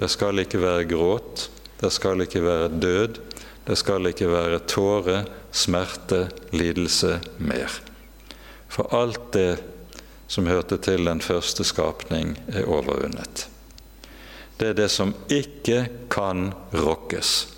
[0.00, 1.48] Det skal ikke være gråt.
[1.80, 3.20] Det skal ikke være død.
[3.66, 7.72] Det skal ikke være tåre, smerte, lidelse mer.
[8.68, 9.58] For alt det
[10.28, 13.48] som hørte til den første skapning, er overvunnet.
[14.56, 17.53] Det er det som ikke kan rokkes.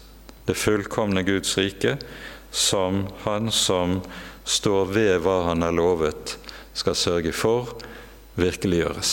[0.46, 1.96] Det fullkomne Guds rike,
[2.50, 4.00] som Han som
[4.44, 6.36] står ved hva Han har lovet,
[6.76, 7.74] skal sørge for
[8.36, 9.12] virkeliggjøres.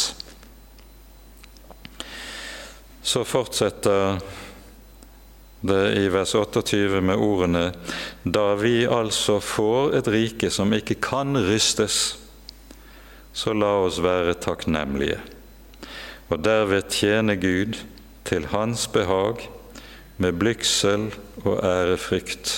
[3.03, 4.19] Så fortsetter
[5.63, 7.69] det i vers 28 med ordene
[8.23, 12.17] Da vi altså får et rike som ikke kan rystes,
[13.33, 15.17] så la oss være takknemlige,
[16.29, 17.79] og derved tjene Gud
[18.27, 19.47] til Hans behag
[20.21, 21.09] med blygsel
[21.43, 22.53] og ærefrykt.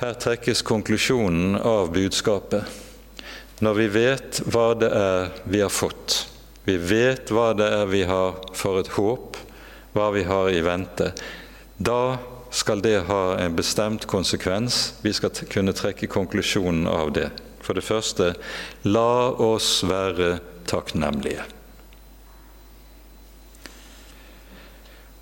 [0.00, 2.64] Her trekkes konklusjonen av budskapet.
[3.60, 6.22] Når vi vet hva det er vi har fått,
[6.64, 9.36] vi vet hva det er vi har for et håp,
[9.92, 11.10] hva vi har i vente,
[11.76, 12.16] da
[12.50, 14.94] skal det ha en bestemt konsekvens.
[15.04, 17.28] Vi skal kunne trekke konklusjonen av det.
[17.60, 18.32] For det første
[18.88, 20.38] la oss være
[20.70, 21.44] takknemlige.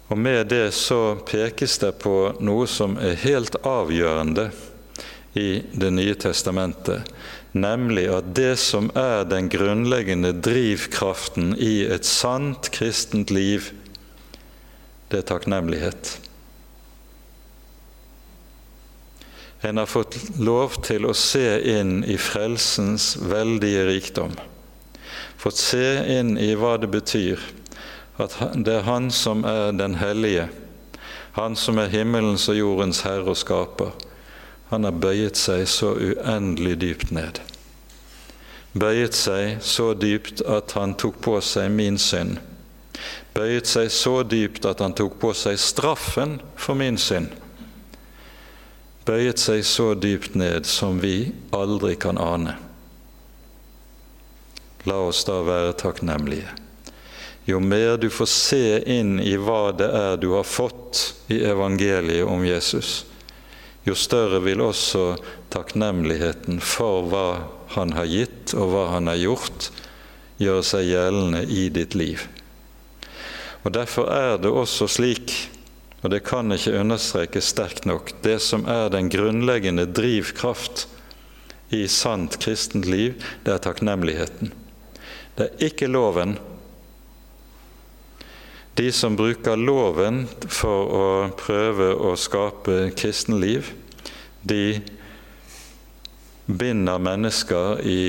[0.09, 4.49] Og Med det så pekes det på noe som er helt avgjørende
[5.37, 7.05] i Det nye testamentet,
[7.53, 13.69] nemlig at det som er den grunnleggende drivkraften i et sant kristent liv,
[15.13, 16.17] det er takknemlighet.
[19.69, 24.35] En har fått lov til å se inn i frelsens veldige rikdom.
[25.39, 25.87] Fått se
[26.19, 27.43] inn i hva det betyr
[28.19, 30.49] at det er Han som er den hellige,
[31.33, 33.93] Han som er himmelens og jordens herre og skaper.
[34.71, 37.39] Han har bøyet seg så uendelig dypt ned.
[38.75, 42.41] Bøyet seg så dypt at han tok på seg min synd.
[43.35, 47.31] Bøyet seg så dypt at han tok på seg straffen for min synd
[49.09, 52.59] bøyet seg så dypt ned som vi aldri kan ane.
[54.89, 56.51] La oss da være takknemlige.
[57.49, 62.29] Jo mer du får se inn i hva det er du har fått i evangeliet
[62.29, 63.07] om Jesus,
[63.89, 65.15] jo større vil også
[65.55, 67.29] takknemligheten for hva
[67.73, 69.71] Han har gitt og hva Han har gjort,
[70.41, 72.25] gjøre seg gjeldende i ditt liv.
[73.65, 75.35] Og Derfor er det også slik
[76.03, 80.87] og det kan ikke understrekes sterkt nok, det som er den grunnleggende drivkraft
[81.75, 84.53] i sant kristent liv, det er takknemligheten.
[85.35, 86.37] Det er ikke loven.
[88.79, 93.73] De som bruker loven for å prøve å skape kristenliv,
[94.47, 94.79] de
[96.47, 98.03] binder mennesker i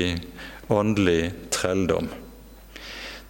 [0.70, 2.06] åndelig trelldom.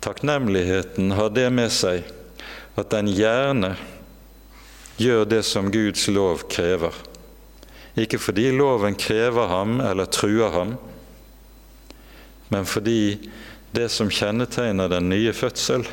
[0.05, 2.05] Takknemligheten har det med seg
[2.77, 3.73] at den gjerne
[5.01, 6.93] gjør det som Guds lov krever.
[7.97, 10.77] Ikke fordi loven krever ham eller truer ham,
[12.53, 13.17] men fordi
[13.73, 15.89] det som kjennetegner den nye fødsel,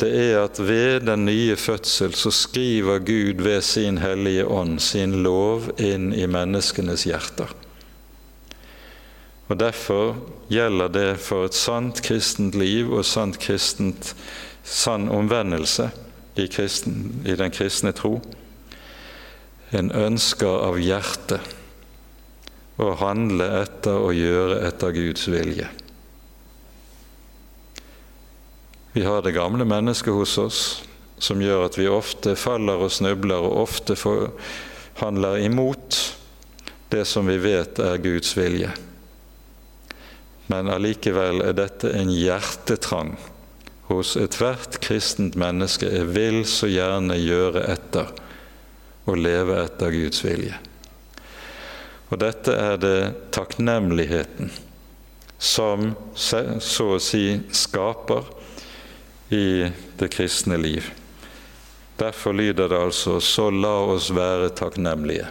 [0.00, 5.22] det er at ved den nye fødsel så skriver Gud ved sin hellige ånd sin
[5.24, 7.54] lov inn i menneskenes hjerter.
[9.48, 10.16] Og Derfor
[10.50, 14.14] gjelder det for et sant kristent liv og sant kristent,
[14.66, 15.90] sann omvendelse
[16.36, 18.18] i, kristen, i den kristne tro.
[19.72, 21.54] En ønsker av hjertet
[22.76, 25.70] å handle etter og gjøre etter Guds vilje.
[28.96, 30.60] Vi har det gamle mennesket hos oss
[31.18, 33.92] som gjør at vi ofte faller og snubler og ofte
[34.96, 35.98] handler imot
[36.88, 38.70] det som vi vet er Guds vilje.
[40.48, 43.12] Men allikevel er dette en hjertetrang
[43.90, 48.08] hos ethvert kristent menneske Jeg vil så gjerne gjøre etter
[49.04, 50.56] og leve etter Guds vilje.
[52.08, 52.96] Og dette er det
[53.36, 54.56] takknemligheten
[55.36, 58.32] som så å si skaper
[59.30, 60.82] i det kristne liv.
[61.96, 65.26] Derfor lyder det altså 'så la oss være takknemlige'.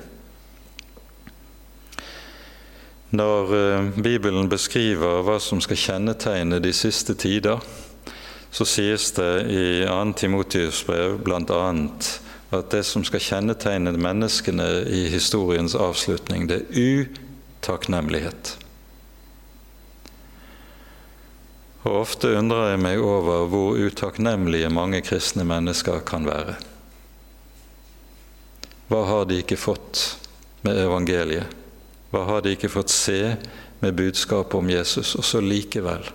[3.12, 7.60] Når eh, Bibelen beskriver hva som skal kjennetegne de siste tider,
[8.52, 10.14] så sies det i 2.
[10.14, 11.74] Timotius brev bl.a.
[12.52, 17.06] at det som skal kjennetegne menneskene i historiens avslutning, det er
[17.62, 18.65] utakknemlighet.
[21.86, 26.58] Og Ofte undrer jeg meg over hvor utakknemlige mange kristne mennesker kan være.
[28.90, 30.02] Hva har de ikke fått
[30.66, 31.54] med evangeliet?
[32.10, 33.36] Hva har de ikke fått se
[33.82, 35.14] med budskapet om Jesus?
[35.18, 36.10] Og så likevel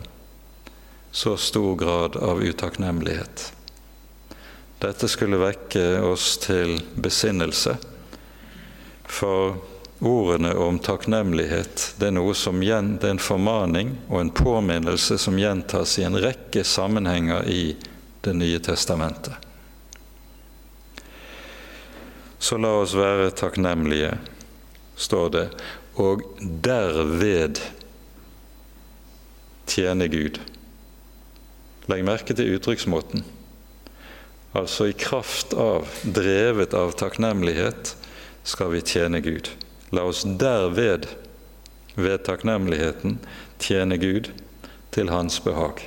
[1.11, 3.53] så stor grad av utakknemlighet.
[4.81, 7.75] Dette skulle vekke oss til besinnelse,
[9.11, 9.59] for
[10.01, 15.39] ordene om takknemlighet det er noe som det er en formaning og en påminnelse som
[15.39, 17.77] gjentas i en rekke sammenhenger i
[18.21, 19.33] Det nye testamentet.
[22.39, 24.11] Så la oss være takknemlige,
[24.97, 25.47] står det,
[25.97, 27.63] og derved
[29.65, 30.37] tjene Gud.
[31.89, 33.25] Legg merke til uttrykksmåten.
[34.53, 37.95] Altså i kraft av, drevet av takknemlighet,
[38.45, 39.49] skal vi tjene Gud.
[39.91, 41.09] La oss derved,
[41.95, 43.19] ved takknemligheten,
[43.59, 44.31] tjene Gud
[44.95, 45.83] til Hans behag.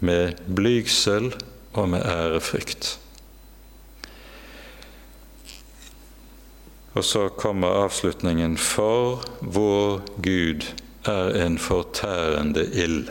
[0.00, 1.32] Med blygsel
[1.72, 2.98] og med ærefrykt.
[6.94, 10.68] Og så kommer avslutningen For vår Gud
[11.04, 13.08] er en fortærende ild.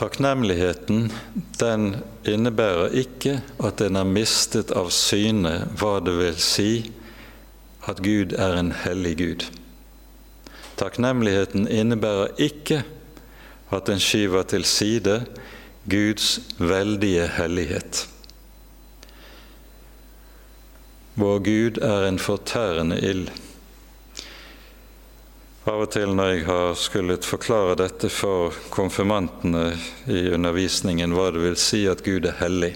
[0.00, 1.10] Takknemligheten
[1.60, 1.90] den
[2.24, 6.70] innebærer ikke at en har mistet av syne hva det vil si
[7.84, 9.44] at Gud er en hellig Gud.
[10.80, 12.80] Takknemligheten innebærer ikke
[13.76, 15.18] at en skyver til side
[15.84, 18.06] Guds veldige hellighet.
[21.20, 23.28] Vår Gud er en fortærende ild.
[25.68, 29.74] Av og til når jeg har skullet forklare dette for konfirmantene
[30.08, 32.70] i undervisningen, hva det vil si at Gud er hellig,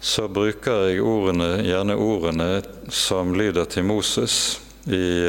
[0.00, 2.48] så bruker jeg ordene, gjerne ordene
[2.88, 4.36] som lyder til Moses
[4.88, 5.28] i,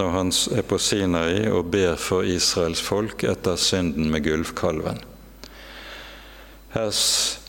[0.00, 5.04] når han er på Sinai og ber for Israels folk etter synden med gulvkalven.
[6.72, 6.90] Her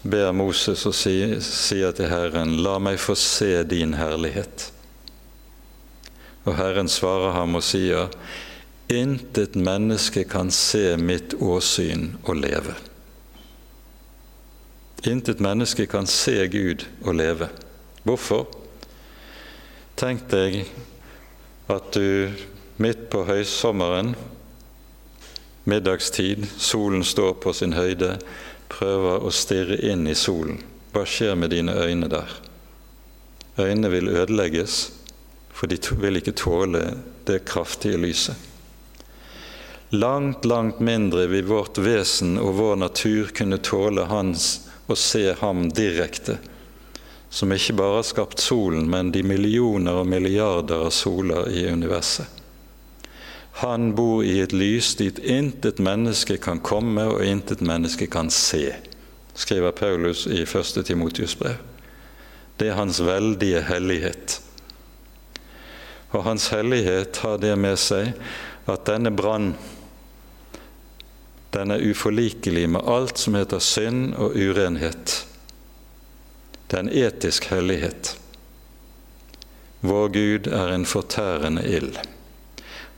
[0.04, 4.68] ber Moses og sier til Herren, la meg få se din herlighet.
[6.46, 8.10] Og Herren svarer ham og sier,
[8.92, 12.74] Intet menneske kan se mitt åsyn og leve.
[15.08, 17.48] Intet menneske kan se Gud og leve.
[18.04, 18.50] Hvorfor?
[19.96, 20.66] Tenk deg
[21.72, 22.34] at du
[22.82, 24.16] midt på høysommeren,
[25.64, 28.18] middagstid, solen står på sin høyde,
[28.72, 30.60] prøver å stirre inn i solen.
[30.92, 32.34] Hva skjer med dine øyne der?
[33.62, 34.90] Øynene vil ødelegges
[35.62, 36.80] for de vil ikke tåle
[37.30, 38.34] det kraftige lyset.
[39.90, 44.48] Langt, langt mindre vil vårt vesen og vår natur kunne tåle hans
[44.90, 46.40] å se ham direkte,
[47.30, 52.26] som ikke bare har skapt solen, men de millioner og milliarder av soler i universet.
[53.62, 58.72] Han bor i et lys dit intet menneske kan komme og intet menneske kan se,
[59.38, 60.80] skriver Paulus i 1.
[60.90, 61.62] Timotius brev.
[62.58, 64.42] Det er hans veldige hellighet
[66.12, 68.12] og Hans hellighet har det med seg
[68.70, 69.54] at denne brann
[71.52, 75.18] den er uforlikelig med alt som heter synd og urenhet.
[76.68, 78.14] Det er en etisk hellighet.
[79.84, 81.98] Vår Gud er en fortærende ild.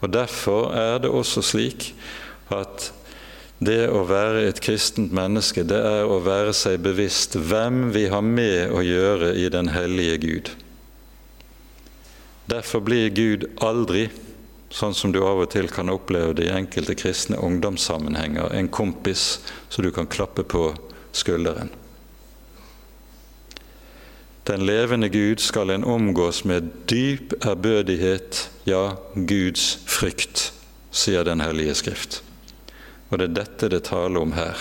[0.03, 1.93] Og Derfor er det også slik
[2.53, 2.91] at
[3.63, 8.21] det å være et kristent menneske, det er å være seg bevisst hvem vi har
[8.21, 10.51] med å gjøre i den hellige Gud.
[12.45, 14.09] Derfor blir Gud aldri,
[14.73, 19.39] sånn som du av og til kan oppleve det i enkelte kristne ungdomssammenhenger, en kompis
[19.69, 20.71] så du kan klappe på
[21.15, 21.71] skulderen.
[24.43, 30.49] Den levende Gud skal en omgås med dyp ærbødighet, ja, Guds frykt,
[30.91, 32.19] sier Den hellige Skrift.
[33.07, 34.59] Og det er dette det taler om her.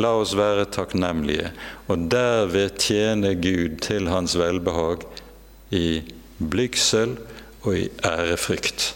[0.00, 1.50] La oss være takknemlige
[1.88, 5.04] og derved tjene Gud til Hans velbehag
[5.72, 6.00] i
[6.38, 7.16] blygsel
[7.62, 8.92] og i ærefrykt.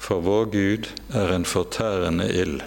[0.00, 2.62] For vår Gud er en fortærende ild.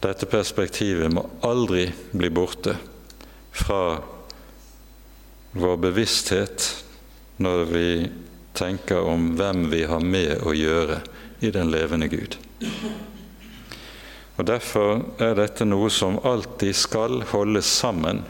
[0.00, 2.76] Dette perspektivet må aldri bli borte
[3.52, 4.00] fra
[5.52, 6.70] vår bevissthet
[7.42, 7.88] når vi
[8.56, 11.00] tenker om hvem vi har med å gjøre
[11.44, 12.36] i den levende Gud.
[14.40, 18.22] Og Derfor er dette noe som alltid skal holdes sammen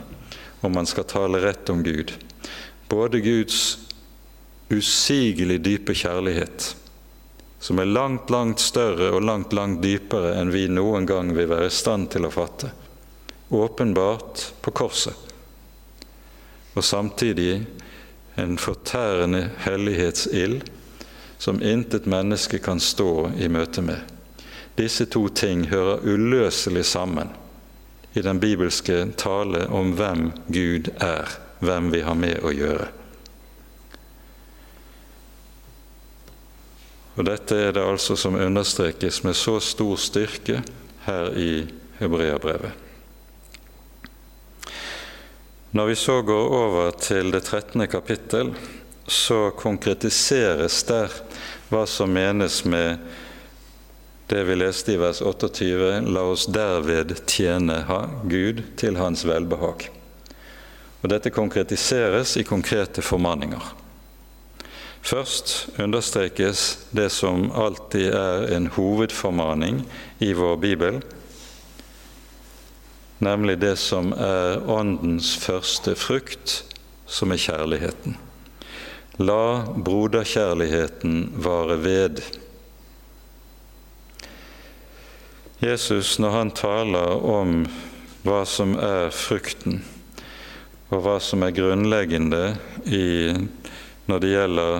[0.60, 2.12] om man skal tale rett om Gud.
[2.88, 3.78] Både Guds
[4.70, 6.76] usigelig dype kjærlighet,
[7.60, 11.68] som er langt, langt større og langt, langt dypere enn vi noen gang vil være
[11.68, 12.70] i stand til å fatte,
[13.50, 15.16] åpenbart på korset,
[16.74, 17.64] og samtidig
[18.38, 20.62] en fortærende hellighetsild
[21.40, 23.98] som intet menneske kan stå i møte med.
[24.78, 27.32] Disse to ting hører uløselig sammen
[28.12, 31.30] i den bibelske tale om hvem Gud er,
[31.60, 32.88] hvem vi har med å gjøre.
[37.18, 40.62] Og Dette er det altså som understrekes med så stor styrke
[41.04, 41.66] her i
[41.98, 42.72] Hebreabrevet.
[45.70, 47.86] Når vi så går over til det 13.
[47.86, 48.54] kapittel,
[49.06, 51.12] så konkretiseres der
[51.70, 52.98] hva som menes med
[54.30, 57.80] det vi leste i vers 28, la oss derved tjene
[58.30, 59.88] Gud til hans velbehag.
[61.02, 63.64] Og Dette konkretiseres i konkrete formaninger.
[65.02, 69.80] Først understrekes det som alltid er en hovedformaning
[70.22, 71.00] i vår bibel,
[73.18, 76.60] nemlig det som er Åndens første frukt,
[77.10, 78.14] som er kjærligheten.
[79.18, 82.22] La broderkjærligheten vare ved.
[85.60, 87.66] Jesus, når han taler om
[88.24, 89.82] hva som er frukten,
[90.88, 92.54] og hva som er grunnleggende
[92.88, 93.34] i,
[94.08, 94.78] når det gjelder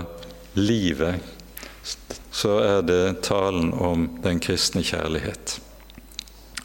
[0.56, 1.20] livet,
[2.32, 5.58] så er det talen om den kristne kjærlighet.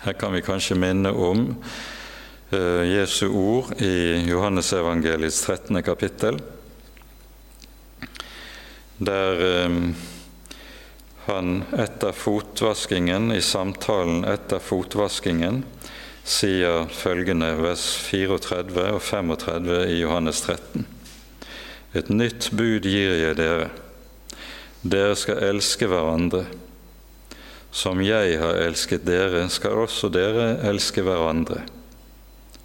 [0.06, 1.46] Her kan vi kanskje minne om
[2.56, 5.84] uh, Jesu ord i Johannesevangeliets 13.
[5.84, 6.40] kapittel,
[8.96, 9.90] der um,
[11.26, 15.64] han etter fotvaskingen, i samtalen etter fotvaskingen,
[16.26, 20.86] sier følgende vers 34 og 35 i Johannes 13.
[21.98, 23.72] Et nytt bud gir jeg dere.
[24.86, 26.44] Dere skal elske hverandre.
[27.74, 31.64] Som jeg har elsket dere, skal også dere elske hverandre.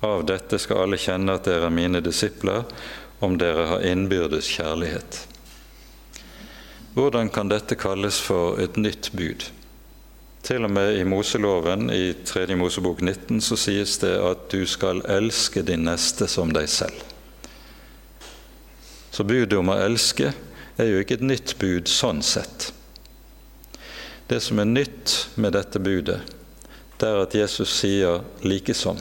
[0.05, 2.69] Av dette skal alle kjenne at dere er mine disipler,
[3.25, 5.25] om dere har innbyrdes kjærlighet.
[7.01, 9.47] Hvordan kan dette kalles for et nytt bud?
[10.45, 12.53] Til og med i Moseloven, i 3.
[12.61, 16.99] Mosebok 19, så sies det at du skal elske din neste som deg selv.
[19.17, 20.35] Så budet om å elske
[20.77, 22.69] er jo ikke et nytt bud sånn sett.
[24.29, 26.21] Det som er nytt med dette budet,
[27.01, 29.01] det er at Jesus sier 'likesom'.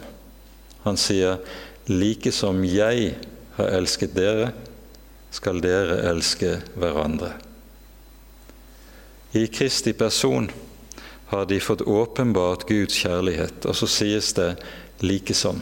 [0.88, 1.43] Han sier
[1.89, 3.20] 'like som jeg
[3.60, 4.54] har elsket dere,
[5.32, 7.49] skal dere elske hverandre'.
[9.32, 10.51] I Kristi person
[11.25, 14.55] har de fått åpenbart Guds kjærlighet, og så sies det
[15.05, 15.61] likesom.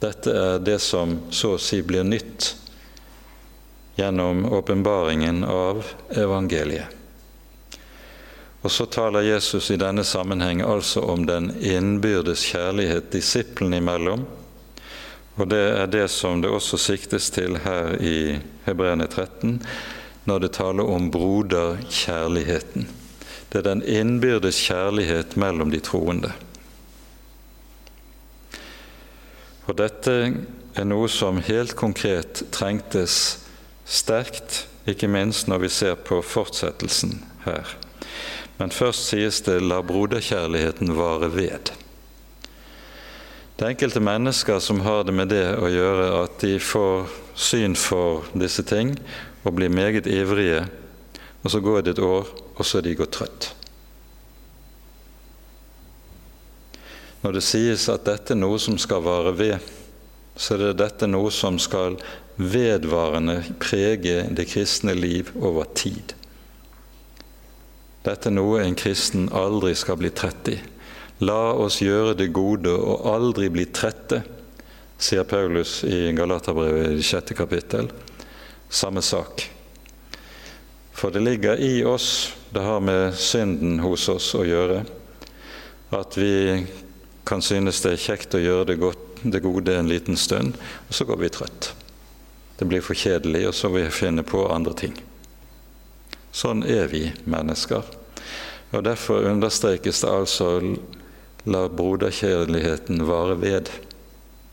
[0.00, 2.50] Dette er det som så å si blir nytt
[3.96, 7.00] gjennom åpenbaringen av evangeliet.
[8.64, 14.24] Og så taler Jesus i denne sammenheng altså om den innbyrdes kjærlighet disiplene imellom.
[15.36, 19.58] Og det er det som det også siktes til her i Hebreerne 13,
[20.24, 22.88] når det taler om broderkjærligheten.
[23.52, 26.32] Det er den innbyrdes kjærlighet mellom de troende.
[29.68, 30.14] Og dette
[30.74, 33.44] er noe som helt konkret trengtes
[33.84, 37.76] sterkt, ikke minst når vi ser på fortsettelsen her.
[38.58, 41.72] Men først sies det 'la broderkjærligheten vare ved'.
[43.56, 47.76] Det er enkelte mennesker som har det med det å gjøre at de får syn
[47.76, 48.96] for disse ting
[49.44, 50.64] og blir meget ivrige,
[51.44, 53.50] og så går det et år, og så er de gått trøtt.
[57.24, 59.72] Når det sies at dette er noe som skal vare ved,
[60.36, 61.96] så er det dette noe som skal
[62.36, 66.16] vedvarende prege det kristne liv over tid.
[68.04, 70.58] Dette er noe en kristen aldri skal bli trett i.
[71.24, 74.20] La oss gjøre det gode og aldri bli trette,
[74.98, 77.88] sier Paulus i Galaterbrevet i sjette kapittel
[78.74, 79.46] samme sak.
[80.94, 84.84] For det ligger i oss, det har med synden hos oss å gjøre,
[85.94, 86.66] at vi
[87.24, 90.58] kan synes det er kjekt å gjøre det, godt, det gode en liten stund,
[90.88, 91.72] og så går vi trøtt.
[92.58, 94.94] Det blir for kjedelig, og så vil vi finne på andre ting.
[96.34, 97.86] Sånn er vi mennesker.
[98.74, 100.48] Og Derfor understrekes det altså
[101.46, 103.70] la broderkjærligheten vare ved.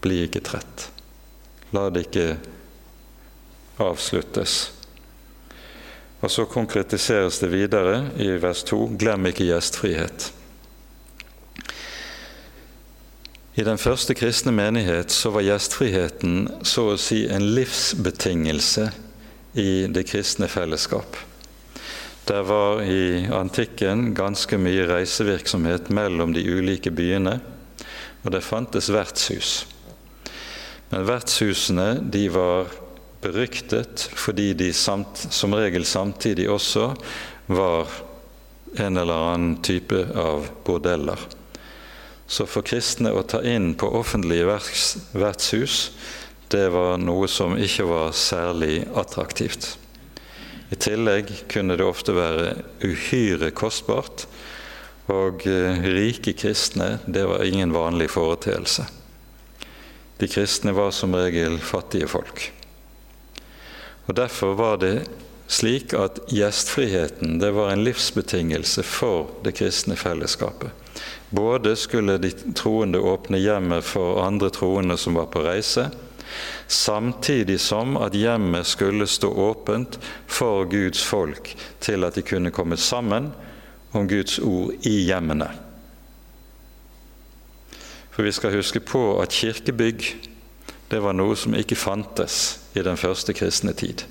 [0.02, 0.90] Bli ikke trett.
[1.74, 2.26] La det ikke
[3.82, 4.72] avsluttes.
[6.22, 10.32] Og så konkretiseres det videre i vers 2.: Glem ikke gjestfrihet.
[13.56, 18.86] I den første kristne menighet så var gjestfriheten så å si en livsbetingelse
[19.60, 21.18] i det kristne fellesskap.
[22.26, 27.40] Det var i antikken ganske mye reisevirksomhet mellom de ulike byene,
[28.24, 29.66] og det fantes vertshus.
[30.94, 32.72] Men vertshusene de var
[33.22, 36.92] beryktet fordi de samt, som regel samtidig også
[37.52, 37.92] var
[38.80, 41.20] en eller annen type av bordeller.
[42.32, 44.48] Så for kristne å ta inn på offentlige
[45.12, 45.92] vertshus,
[46.52, 49.74] det var noe som ikke var særlig attraktivt.
[50.72, 52.54] I tillegg kunne det ofte være
[52.88, 54.26] uhyre kostbart,
[55.12, 58.86] og eh, rike kristne, det var ingen vanlig foreteelse.
[60.22, 62.46] De kristne var som regel fattige folk.
[64.06, 64.96] Og Derfor var det
[65.52, 70.72] slik at gjestfriheten det var en livsbetingelse for det kristne fellesskapet.
[71.30, 75.90] Både skulle de troende åpne hjemmet for andre troende som var på reise,
[76.68, 82.78] samtidig som at hjemmet skulle stå åpent for Guds folk til at de kunne komme
[82.80, 83.32] sammen
[83.92, 85.50] om Guds ord i hjemmene.
[88.12, 90.31] For vi skal huske på at kirkebygg
[90.92, 94.04] det var noe som ikke fantes i den første kristne tid.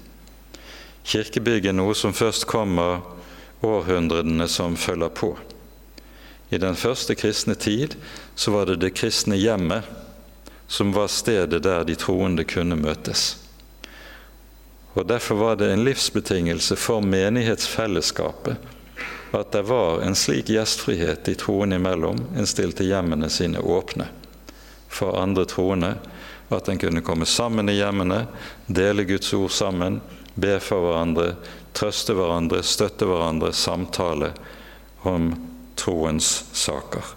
[1.05, 3.03] Kirkebygg er noe som først kommer
[3.61, 5.35] århundrene som følger på.
[6.49, 7.99] I den første kristne tid
[8.35, 9.85] så var det det kristne hjemmet
[10.71, 13.37] som var stedet der de troende kunne møtes.
[14.97, 18.57] Og Derfor var det en livsbetingelse for menighetsfellesskapet
[19.31, 24.09] at det var en slik gjestfrihet de troende imellom en stilte hjemmene sine åpne
[24.91, 25.95] for andre troende,
[26.51, 28.25] at en kunne komme sammen i hjemmene,
[28.67, 30.01] dele Guds ord sammen,
[30.35, 31.35] be for hverandre,
[31.77, 34.33] trøste hverandre, støtte hverandre, samtale
[35.07, 35.33] om
[35.79, 37.15] troens saker.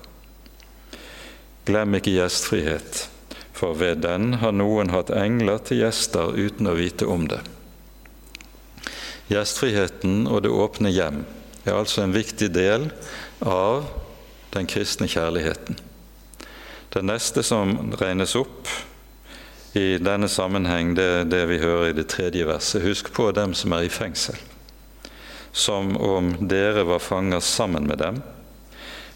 [1.65, 3.07] Glem ikke gjestfrihet,
[3.53, 7.39] for ved den har noen hatt engler til gjester uten å vite om det.
[9.31, 11.23] Gjestfriheten og det åpne hjem
[11.63, 12.89] er altså en viktig del
[13.39, 13.87] av
[14.53, 15.79] den kristne kjærligheten.
[16.93, 18.67] Det neste som regnes opp
[19.73, 22.83] i denne sammenheng, det det vi hører i det tredje verset.
[22.85, 24.37] Husk på dem som er i fengsel,
[25.51, 28.21] som om dere var fanger sammen med dem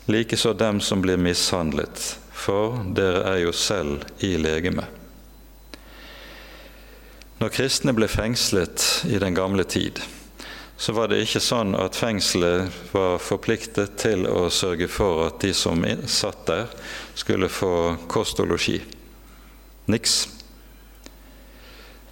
[0.07, 4.85] likeså dem som blir mishandlet, for dere er jo selv i legeme.
[7.37, 9.99] Når kristne ble fengslet i den gamle tid,
[10.77, 15.51] så var det ikke sånn at fengselet var forpliktet til å sørge for at de
[15.53, 16.71] som satt der,
[17.17, 18.79] skulle få kost og losji.
[19.91, 20.36] Niks.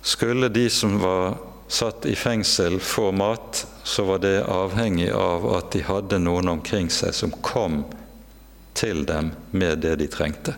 [0.06, 1.38] Skulle de som var
[1.68, 6.92] satt i fengsel, få mat, så var det avhengig av at de hadde noen omkring
[6.94, 7.82] seg som kom
[8.78, 10.54] til dem med det de trengte.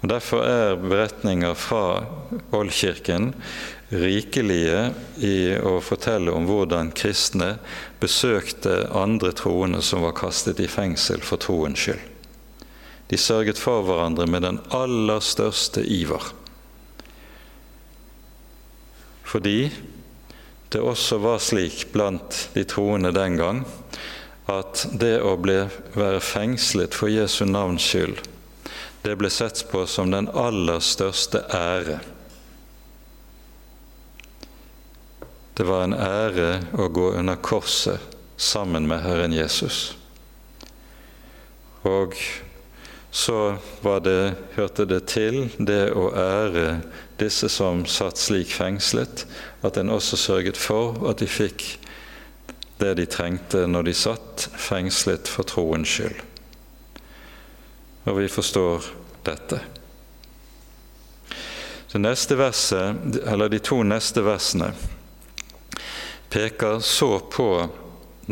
[0.00, 2.04] Og Derfor er beretninger fra
[2.56, 3.30] Oldkirken
[3.92, 4.86] rikelige
[5.20, 7.54] i å fortelle om hvordan kristne
[8.00, 12.00] besøkte andre troende som var kastet i fengsel for troens skyld.
[13.12, 16.32] De sørget for hverandre med den aller største iver.
[19.24, 19.70] Fordi
[20.74, 23.64] det også var slik blant de troende den gang
[24.50, 25.62] at det å bli,
[25.96, 28.18] være fengslet for Jesu navns skyld,
[29.04, 31.98] det ble sett på som den aller største ære.
[35.54, 36.48] Det var en ære
[36.80, 38.00] å gå under korset
[38.36, 39.94] sammen med Herren Jesus.
[41.84, 42.16] Og
[43.14, 43.56] så
[44.02, 46.80] det, hørte det til det å ære
[47.18, 49.26] disse som satt slik fengslet,
[49.62, 51.64] at en også sørget for at de fikk
[52.80, 56.18] det de trengte når de satt fengslet for troens skyld.
[58.04, 58.90] Og vi forstår
[59.24, 59.62] dette.
[61.94, 62.96] Det verset,
[63.50, 64.72] De to neste versene
[66.28, 67.46] peker så på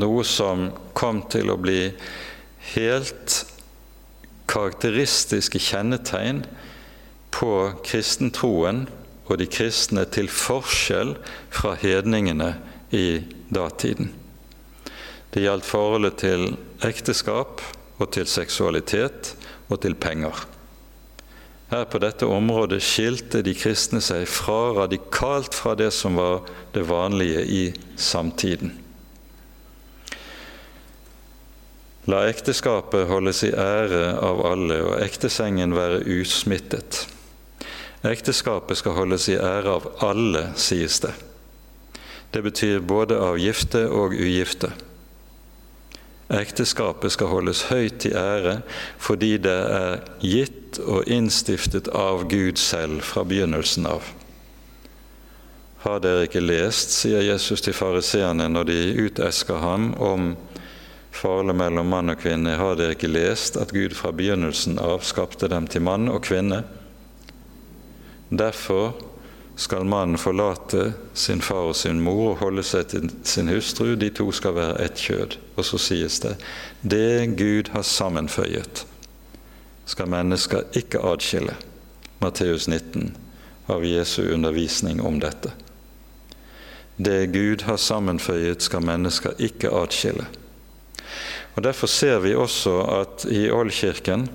[0.02, 1.92] noe som kom til å bli
[2.74, 3.36] helt
[4.50, 6.42] karakteristiske kjennetegn
[7.32, 7.52] på
[7.86, 8.84] kristentroen
[9.28, 11.14] og de kristne til forskjell
[11.52, 12.54] fra hedningene
[12.92, 13.22] i
[13.52, 14.12] datiden.
[15.32, 16.50] Det gjaldt forholdet til
[16.84, 17.62] ekteskap
[17.98, 19.32] og til seksualitet
[19.72, 20.44] og til penger.
[21.72, 26.42] Her på dette området skilte de kristne seg fra radikalt fra det som var
[26.74, 27.62] det vanlige i
[27.96, 28.74] samtiden.
[32.10, 37.06] La ekteskapet holdes i ære av alle og ektesengen være usmittet.
[38.03, 41.12] Ekteskapet skal holdes i ære av alle, sies det.
[42.32, 44.72] Det betyr både av gifte og ugifte.
[46.32, 48.57] Ekteskapet skal holdes høyt i ære
[49.03, 54.09] fordi det er gitt og innstiftet av Gud selv fra begynnelsen av.
[55.82, 60.32] Har dere ikke lest, sier Jesus til fariseerne når de utesker ham om
[61.12, 65.50] forholdet mellom mann og kvinne, har dere ikke lest at Gud fra begynnelsen av skapte
[65.53, 66.62] dem til mann og kvinne?
[68.32, 68.94] Derfor
[69.56, 73.92] skal mannen forlate sin far og sin mor og holde seg til sin hustru.
[74.00, 75.36] De to skal være ett kjød.
[75.56, 76.38] Og så sies det
[76.80, 78.86] det Gud har sammenføyet,
[79.86, 81.54] skal mennesker ikke adskille.
[82.22, 83.12] Matteus 19
[83.68, 85.52] av Jesu undervisning om dette.
[86.96, 90.26] Det Gud har sammenføyet, skal mennesker ikke adskille.
[91.54, 94.28] Og Derfor ser vi også at i Oldkirken,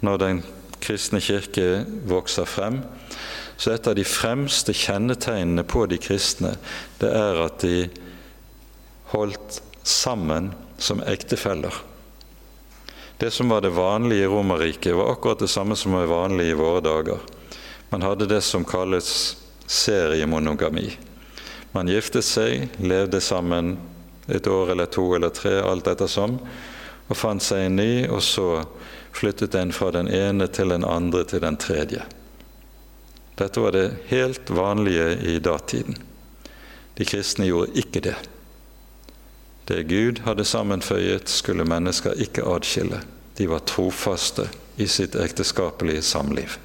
[0.00, 0.42] når den
[0.82, 2.80] kristne kirke vokser frem,
[3.60, 6.54] så et av de fremste kjennetegnene på de kristne,
[7.00, 7.90] det er at de
[9.12, 11.74] holdt sammen som ektefeller.
[13.20, 16.56] Det som var det vanlige i Romerriket, var akkurat det samme som var vanlig i
[16.56, 17.20] våre dager.
[17.90, 20.88] Man hadde det som kalles seriemonogami.
[21.74, 23.74] Man giftet seg, levde sammen
[24.30, 26.38] et år eller to eller tre, alt ettersom,
[27.10, 28.62] og fant seg en ny, og så
[29.12, 32.04] flyttet en fra den ene til den andre til den tredje.
[33.40, 35.96] Dette var det helt vanlige i datiden.
[36.94, 38.16] De kristne gjorde ikke det.
[39.64, 43.00] Det Gud hadde sammenføyet, skulle mennesker ikke adskille.
[43.38, 46.58] De var trofaste i sitt ekteskapelige samliv.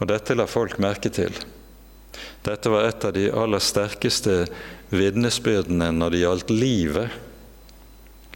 [0.00, 1.36] Og dette la folk merke til.
[2.46, 4.44] Dette var et av de aller sterkeste
[4.90, 7.14] vitnesbyrdene når det gjaldt livet,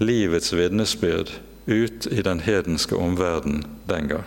[0.01, 1.35] livets vitnesbyrd
[1.67, 4.25] ut i den hedenske omverden den gang.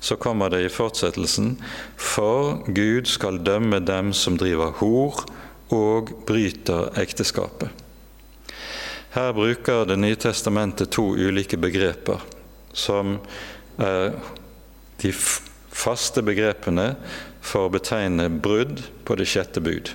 [0.00, 1.54] Så kommer det i fortsettelsen
[1.96, 5.24] For Gud skal dømme dem som driver hor
[5.72, 7.70] og bryter ekteskapet.
[9.14, 12.20] Her bruker Det nye testamentet to ulike begreper,
[12.72, 13.18] som
[13.78, 14.12] er
[15.02, 16.94] de faste begrepene
[17.40, 19.92] for å betegne brudd på det sjette bud.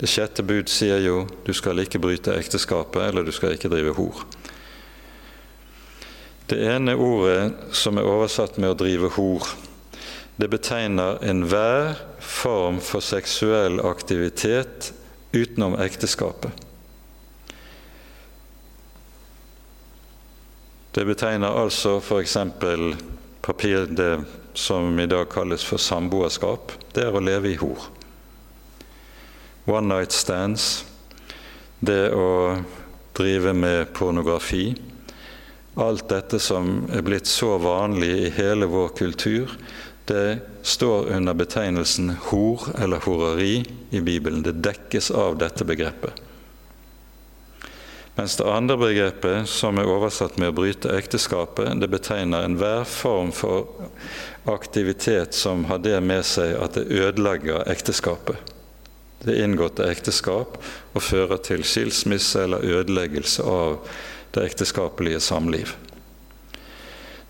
[0.00, 3.94] Det sjette bud sier jo 'du skal ikke bryte ekteskapet', eller 'du skal ikke drive
[3.94, 4.24] hor'.
[6.50, 9.52] Det ene ordet som er oversatt med 'å drive hor',
[10.36, 14.92] det betegner enhver form for seksuell aktivitet
[15.32, 16.50] utenom ekteskapet.
[20.90, 22.36] Det betegner altså f.eks.
[23.42, 24.24] papir, det
[24.54, 26.72] som i dag kalles for samboerskap.
[26.92, 27.78] Det er å leve i hor.
[29.66, 30.84] One night stands,
[31.80, 32.58] det å
[33.14, 34.74] drive med pornografi.
[35.74, 39.52] Alt dette som er blitt så vanlig i hele vår kultur,
[40.10, 43.60] det står under betegnelsen hor eller horeri
[43.90, 44.42] i Bibelen.
[44.42, 46.18] Det dekkes av dette begrepet.
[48.18, 53.32] Mens det andre begrepet, som er oversatt med 'å bryte ekteskapet', det betegner enhver form
[53.32, 53.66] for
[54.46, 58.36] aktivitet som har det med seg at det ødelegger ekteskapet.
[59.24, 60.58] Det inngåtte ekteskap
[60.94, 63.78] og fører til skilsmisse eller ødeleggelse av
[64.30, 65.74] det ekteskapelige samliv.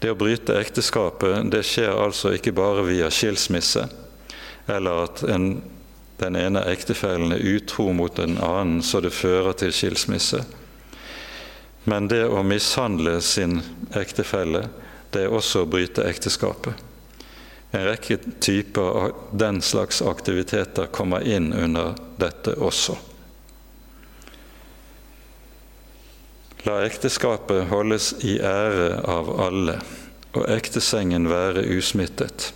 [0.00, 3.84] Det å bryte ekteskapet det skjer altså ikke bare via skilsmisse,
[4.70, 5.50] eller at en,
[6.20, 10.44] den ene ektefellen er utro mot den annen så det fører til skilsmisse.
[11.84, 13.60] Men det å mishandle sin
[13.96, 14.68] ektefelle,
[15.10, 16.86] det er også å bryte ekteskapet.
[17.70, 22.96] En rekke typer av den slags aktiviteter kommer inn under dette også.
[26.66, 29.78] La ekteskapet holdes i ære av alle,
[30.36, 32.50] og ektesengen være usmittet.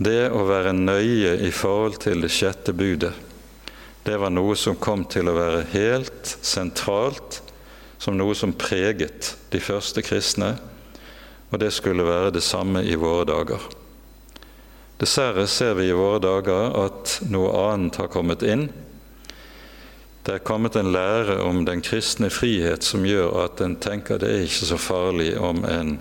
[0.00, 3.12] Det å være nøye i forhold til det sjette budet,
[4.02, 7.42] det var noe som kom til å være helt sentralt,
[8.02, 10.56] som noe som preget de første kristne,
[11.52, 13.68] og det skulle være det samme i våre dager.
[14.98, 18.70] Dessverre ser vi i våre dager at noe annet har kommet inn,
[20.22, 24.30] det er kommet en lære om den kristne frihet som gjør at en tenker det
[24.30, 25.96] er ikke så farlig om en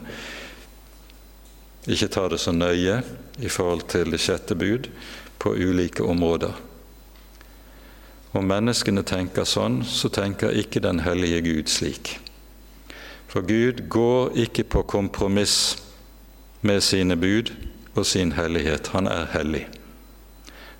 [1.90, 3.00] ikke tar det så nøye
[3.42, 4.92] i forhold til det sjette bud
[5.42, 6.54] på ulike områder.
[8.38, 12.14] Om menneskene tenker sånn, så tenker ikke den hellige Gud slik.
[13.32, 15.82] For Gud går ikke på kompromiss
[16.62, 17.50] med sine bud
[17.96, 18.94] og sin hellighet.
[18.94, 19.66] Han er hellig.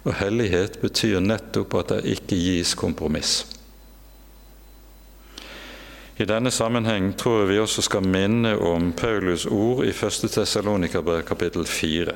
[0.04, 3.44] Og hellighet betyr nettopp at det ikke gis kompromiss.
[6.22, 10.30] I denne sammenheng tror jeg vi også skal minne om Paulus ord i 1.
[10.30, 12.14] Tessalonikerbrev kapittel 4.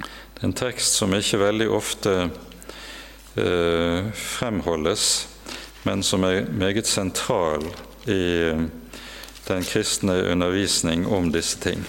[0.00, 2.14] Det er en tekst som ikke veldig ofte
[3.36, 5.06] eh, fremholdes,
[5.84, 7.64] men som er meget sentral
[8.08, 8.24] i
[9.48, 11.84] den kristne undervisning om disse ting.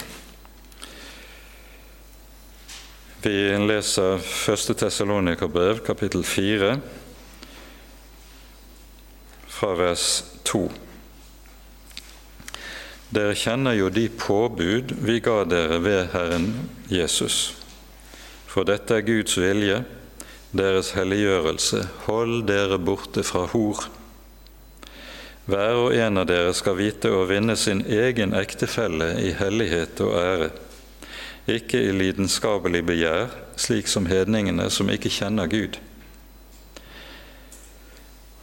[3.24, 4.18] Vi leser
[4.50, 4.78] 1.
[4.78, 6.80] Tessalonikerbrev, kapittel 4,
[9.46, 10.62] fra vers 2.
[13.14, 16.48] Dere kjenner jo de påbud vi ga dere ved Herren
[16.90, 17.52] Jesus.
[18.50, 19.84] For dette er Guds vilje,
[20.58, 21.84] deres helliggjørelse.
[22.08, 23.86] Hold dere borte fra hor.
[25.46, 30.18] Hver og en av dere skal vite å vinne sin egen ektefelle i hellighet og
[30.26, 30.52] ære
[31.50, 35.80] ikke i lidenskapelig begjær, slik som hedningene som ikke kjenner Gud.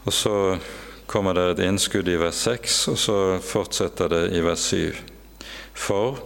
[0.08, 0.34] Og så
[1.06, 4.96] kommer det et innskudd i vers 6, og så fortsetter det i vers 7.
[5.78, 6.18] For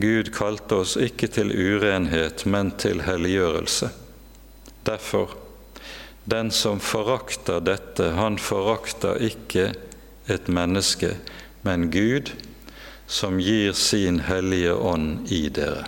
[0.00, 3.90] Gud kalte oss ikke til urenhet, men til helliggjørelse.
[4.86, 5.36] Derfor,
[6.24, 9.72] den som forakter dette, han forakter ikke
[10.32, 11.16] et menneske,
[11.66, 12.32] men Gud,
[13.06, 15.86] som gir sin hellige ånd i dere.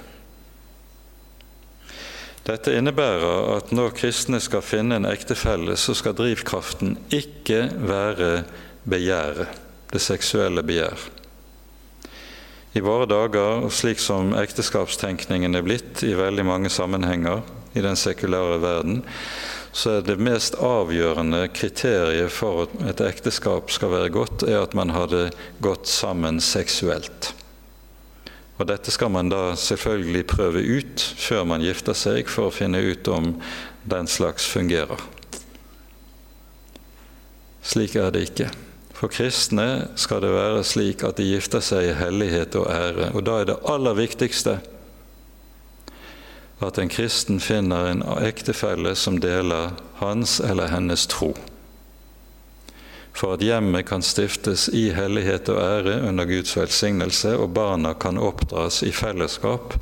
[2.44, 8.44] Dette innebærer at når kristne skal finne en ektefelle, så skal drivkraften ikke være
[8.84, 9.48] begjæret,
[9.94, 11.06] det seksuelle begjær.
[12.74, 17.44] I våre dager, slik som ekteskapstenkningen er blitt i veldig mange sammenhenger
[17.78, 19.00] i den sekulære verden,
[19.74, 24.76] så er det mest avgjørende kriteriet for at et ekteskap skal være godt, er at
[24.78, 25.24] man har det
[25.64, 27.32] gått sammen seksuelt.
[28.54, 32.78] Og dette skal man da selvfølgelig prøve ut før man gifter seg, for å finne
[32.86, 33.32] ut om
[33.90, 35.02] den slags fungerer.
[37.64, 38.52] Slik er det ikke.
[38.94, 43.10] For kristne skal det være slik at de gifter seg i hellighet og ære.
[43.18, 44.60] Og da er det aller viktigste
[46.66, 51.34] at en kristen finner en ektefelle som deler hans eller hennes tro
[53.14, 58.18] for at hjemmet kan stiftes i hellighet og ære under Guds velsignelse, og barna kan
[58.18, 59.76] oppdras i fellesskap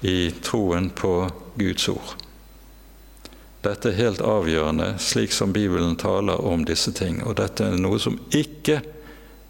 [0.00, 1.12] i troen på
[1.60, 2.16] Guds ord.
[3.60, 7.20] Dette er helt avgjørende, slik som Bibelen taler om disse ting.
[7.28, 8.78] Og dette er noe som ikke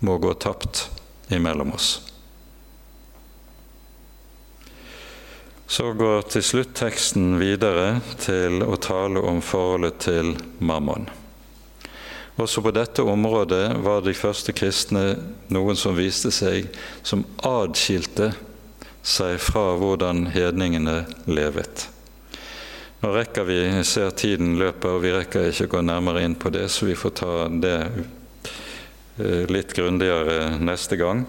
[0.03, 0.89] må gå tapt
[1.31, 2.09] imellom oss.
[5.70, 11.04] Så går til slutt teksten videre til å tale om forholdet til mammon.
[12.42, 15.04] Også på dette området var de første kristne
[15.54, 16.66] noen som viste seg
[17.06, 18.32] som adskilte
[19.06, 21.84] seg fra hvordan hedningene levet.
[23.04, 26.34] Nå rekker vi, jeg ser tiden løper, og vi rekker ikke å gå nærmere inn
[26.34, 31.22] på det, så vi får ta det eh, litt grundigere neste gang.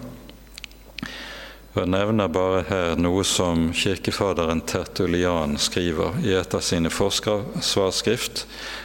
[1.72, 8.42] Jeg nevner bare her noe som kirkefaderen Tertulian skriver i et av sine forsvarsskrift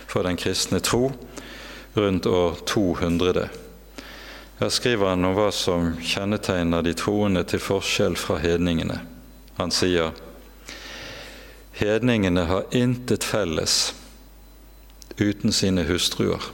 [0.08, 1.10] for den kristne tro,
[2.00, 3.44] rundt år 200.
[4.62, 9.02] Her skriver han om hva som kjennetegner de troende til forskjell fra hedningene.
[9.60, 10.16] Han sier
[11.76, 13.92] hedningene har intet felles
[15.20, 16.54] uten sine hustruer.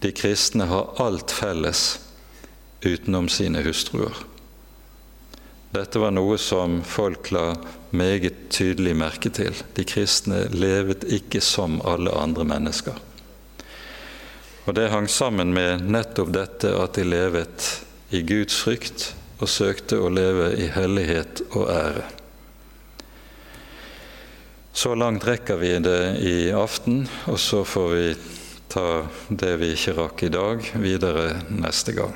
[0.00, 1.88] De kristne har alt felles
[2.80, 4.31] utenom sine hustruer.
[5.72, 7.54] Dette var noe som folk la
[7.96, 9.56] meget tydelig merke til.
[9.72, 12.98] De kristne levet ikke som alle andre mennesker.
[14.68, 17.70] Og det hang sammen med nettopp dette at de levet
[18.12, 19.08] i Guds frykt
[19.40, 22.04] og søkte å leve i hellighet og ære.
[24.72, 28.04] Så langt rekker vi det i aften, og så får vi
[28.72, 28.86] ta
[29.28, 32.14] det vi ikke rakk i dag, videre neste gang.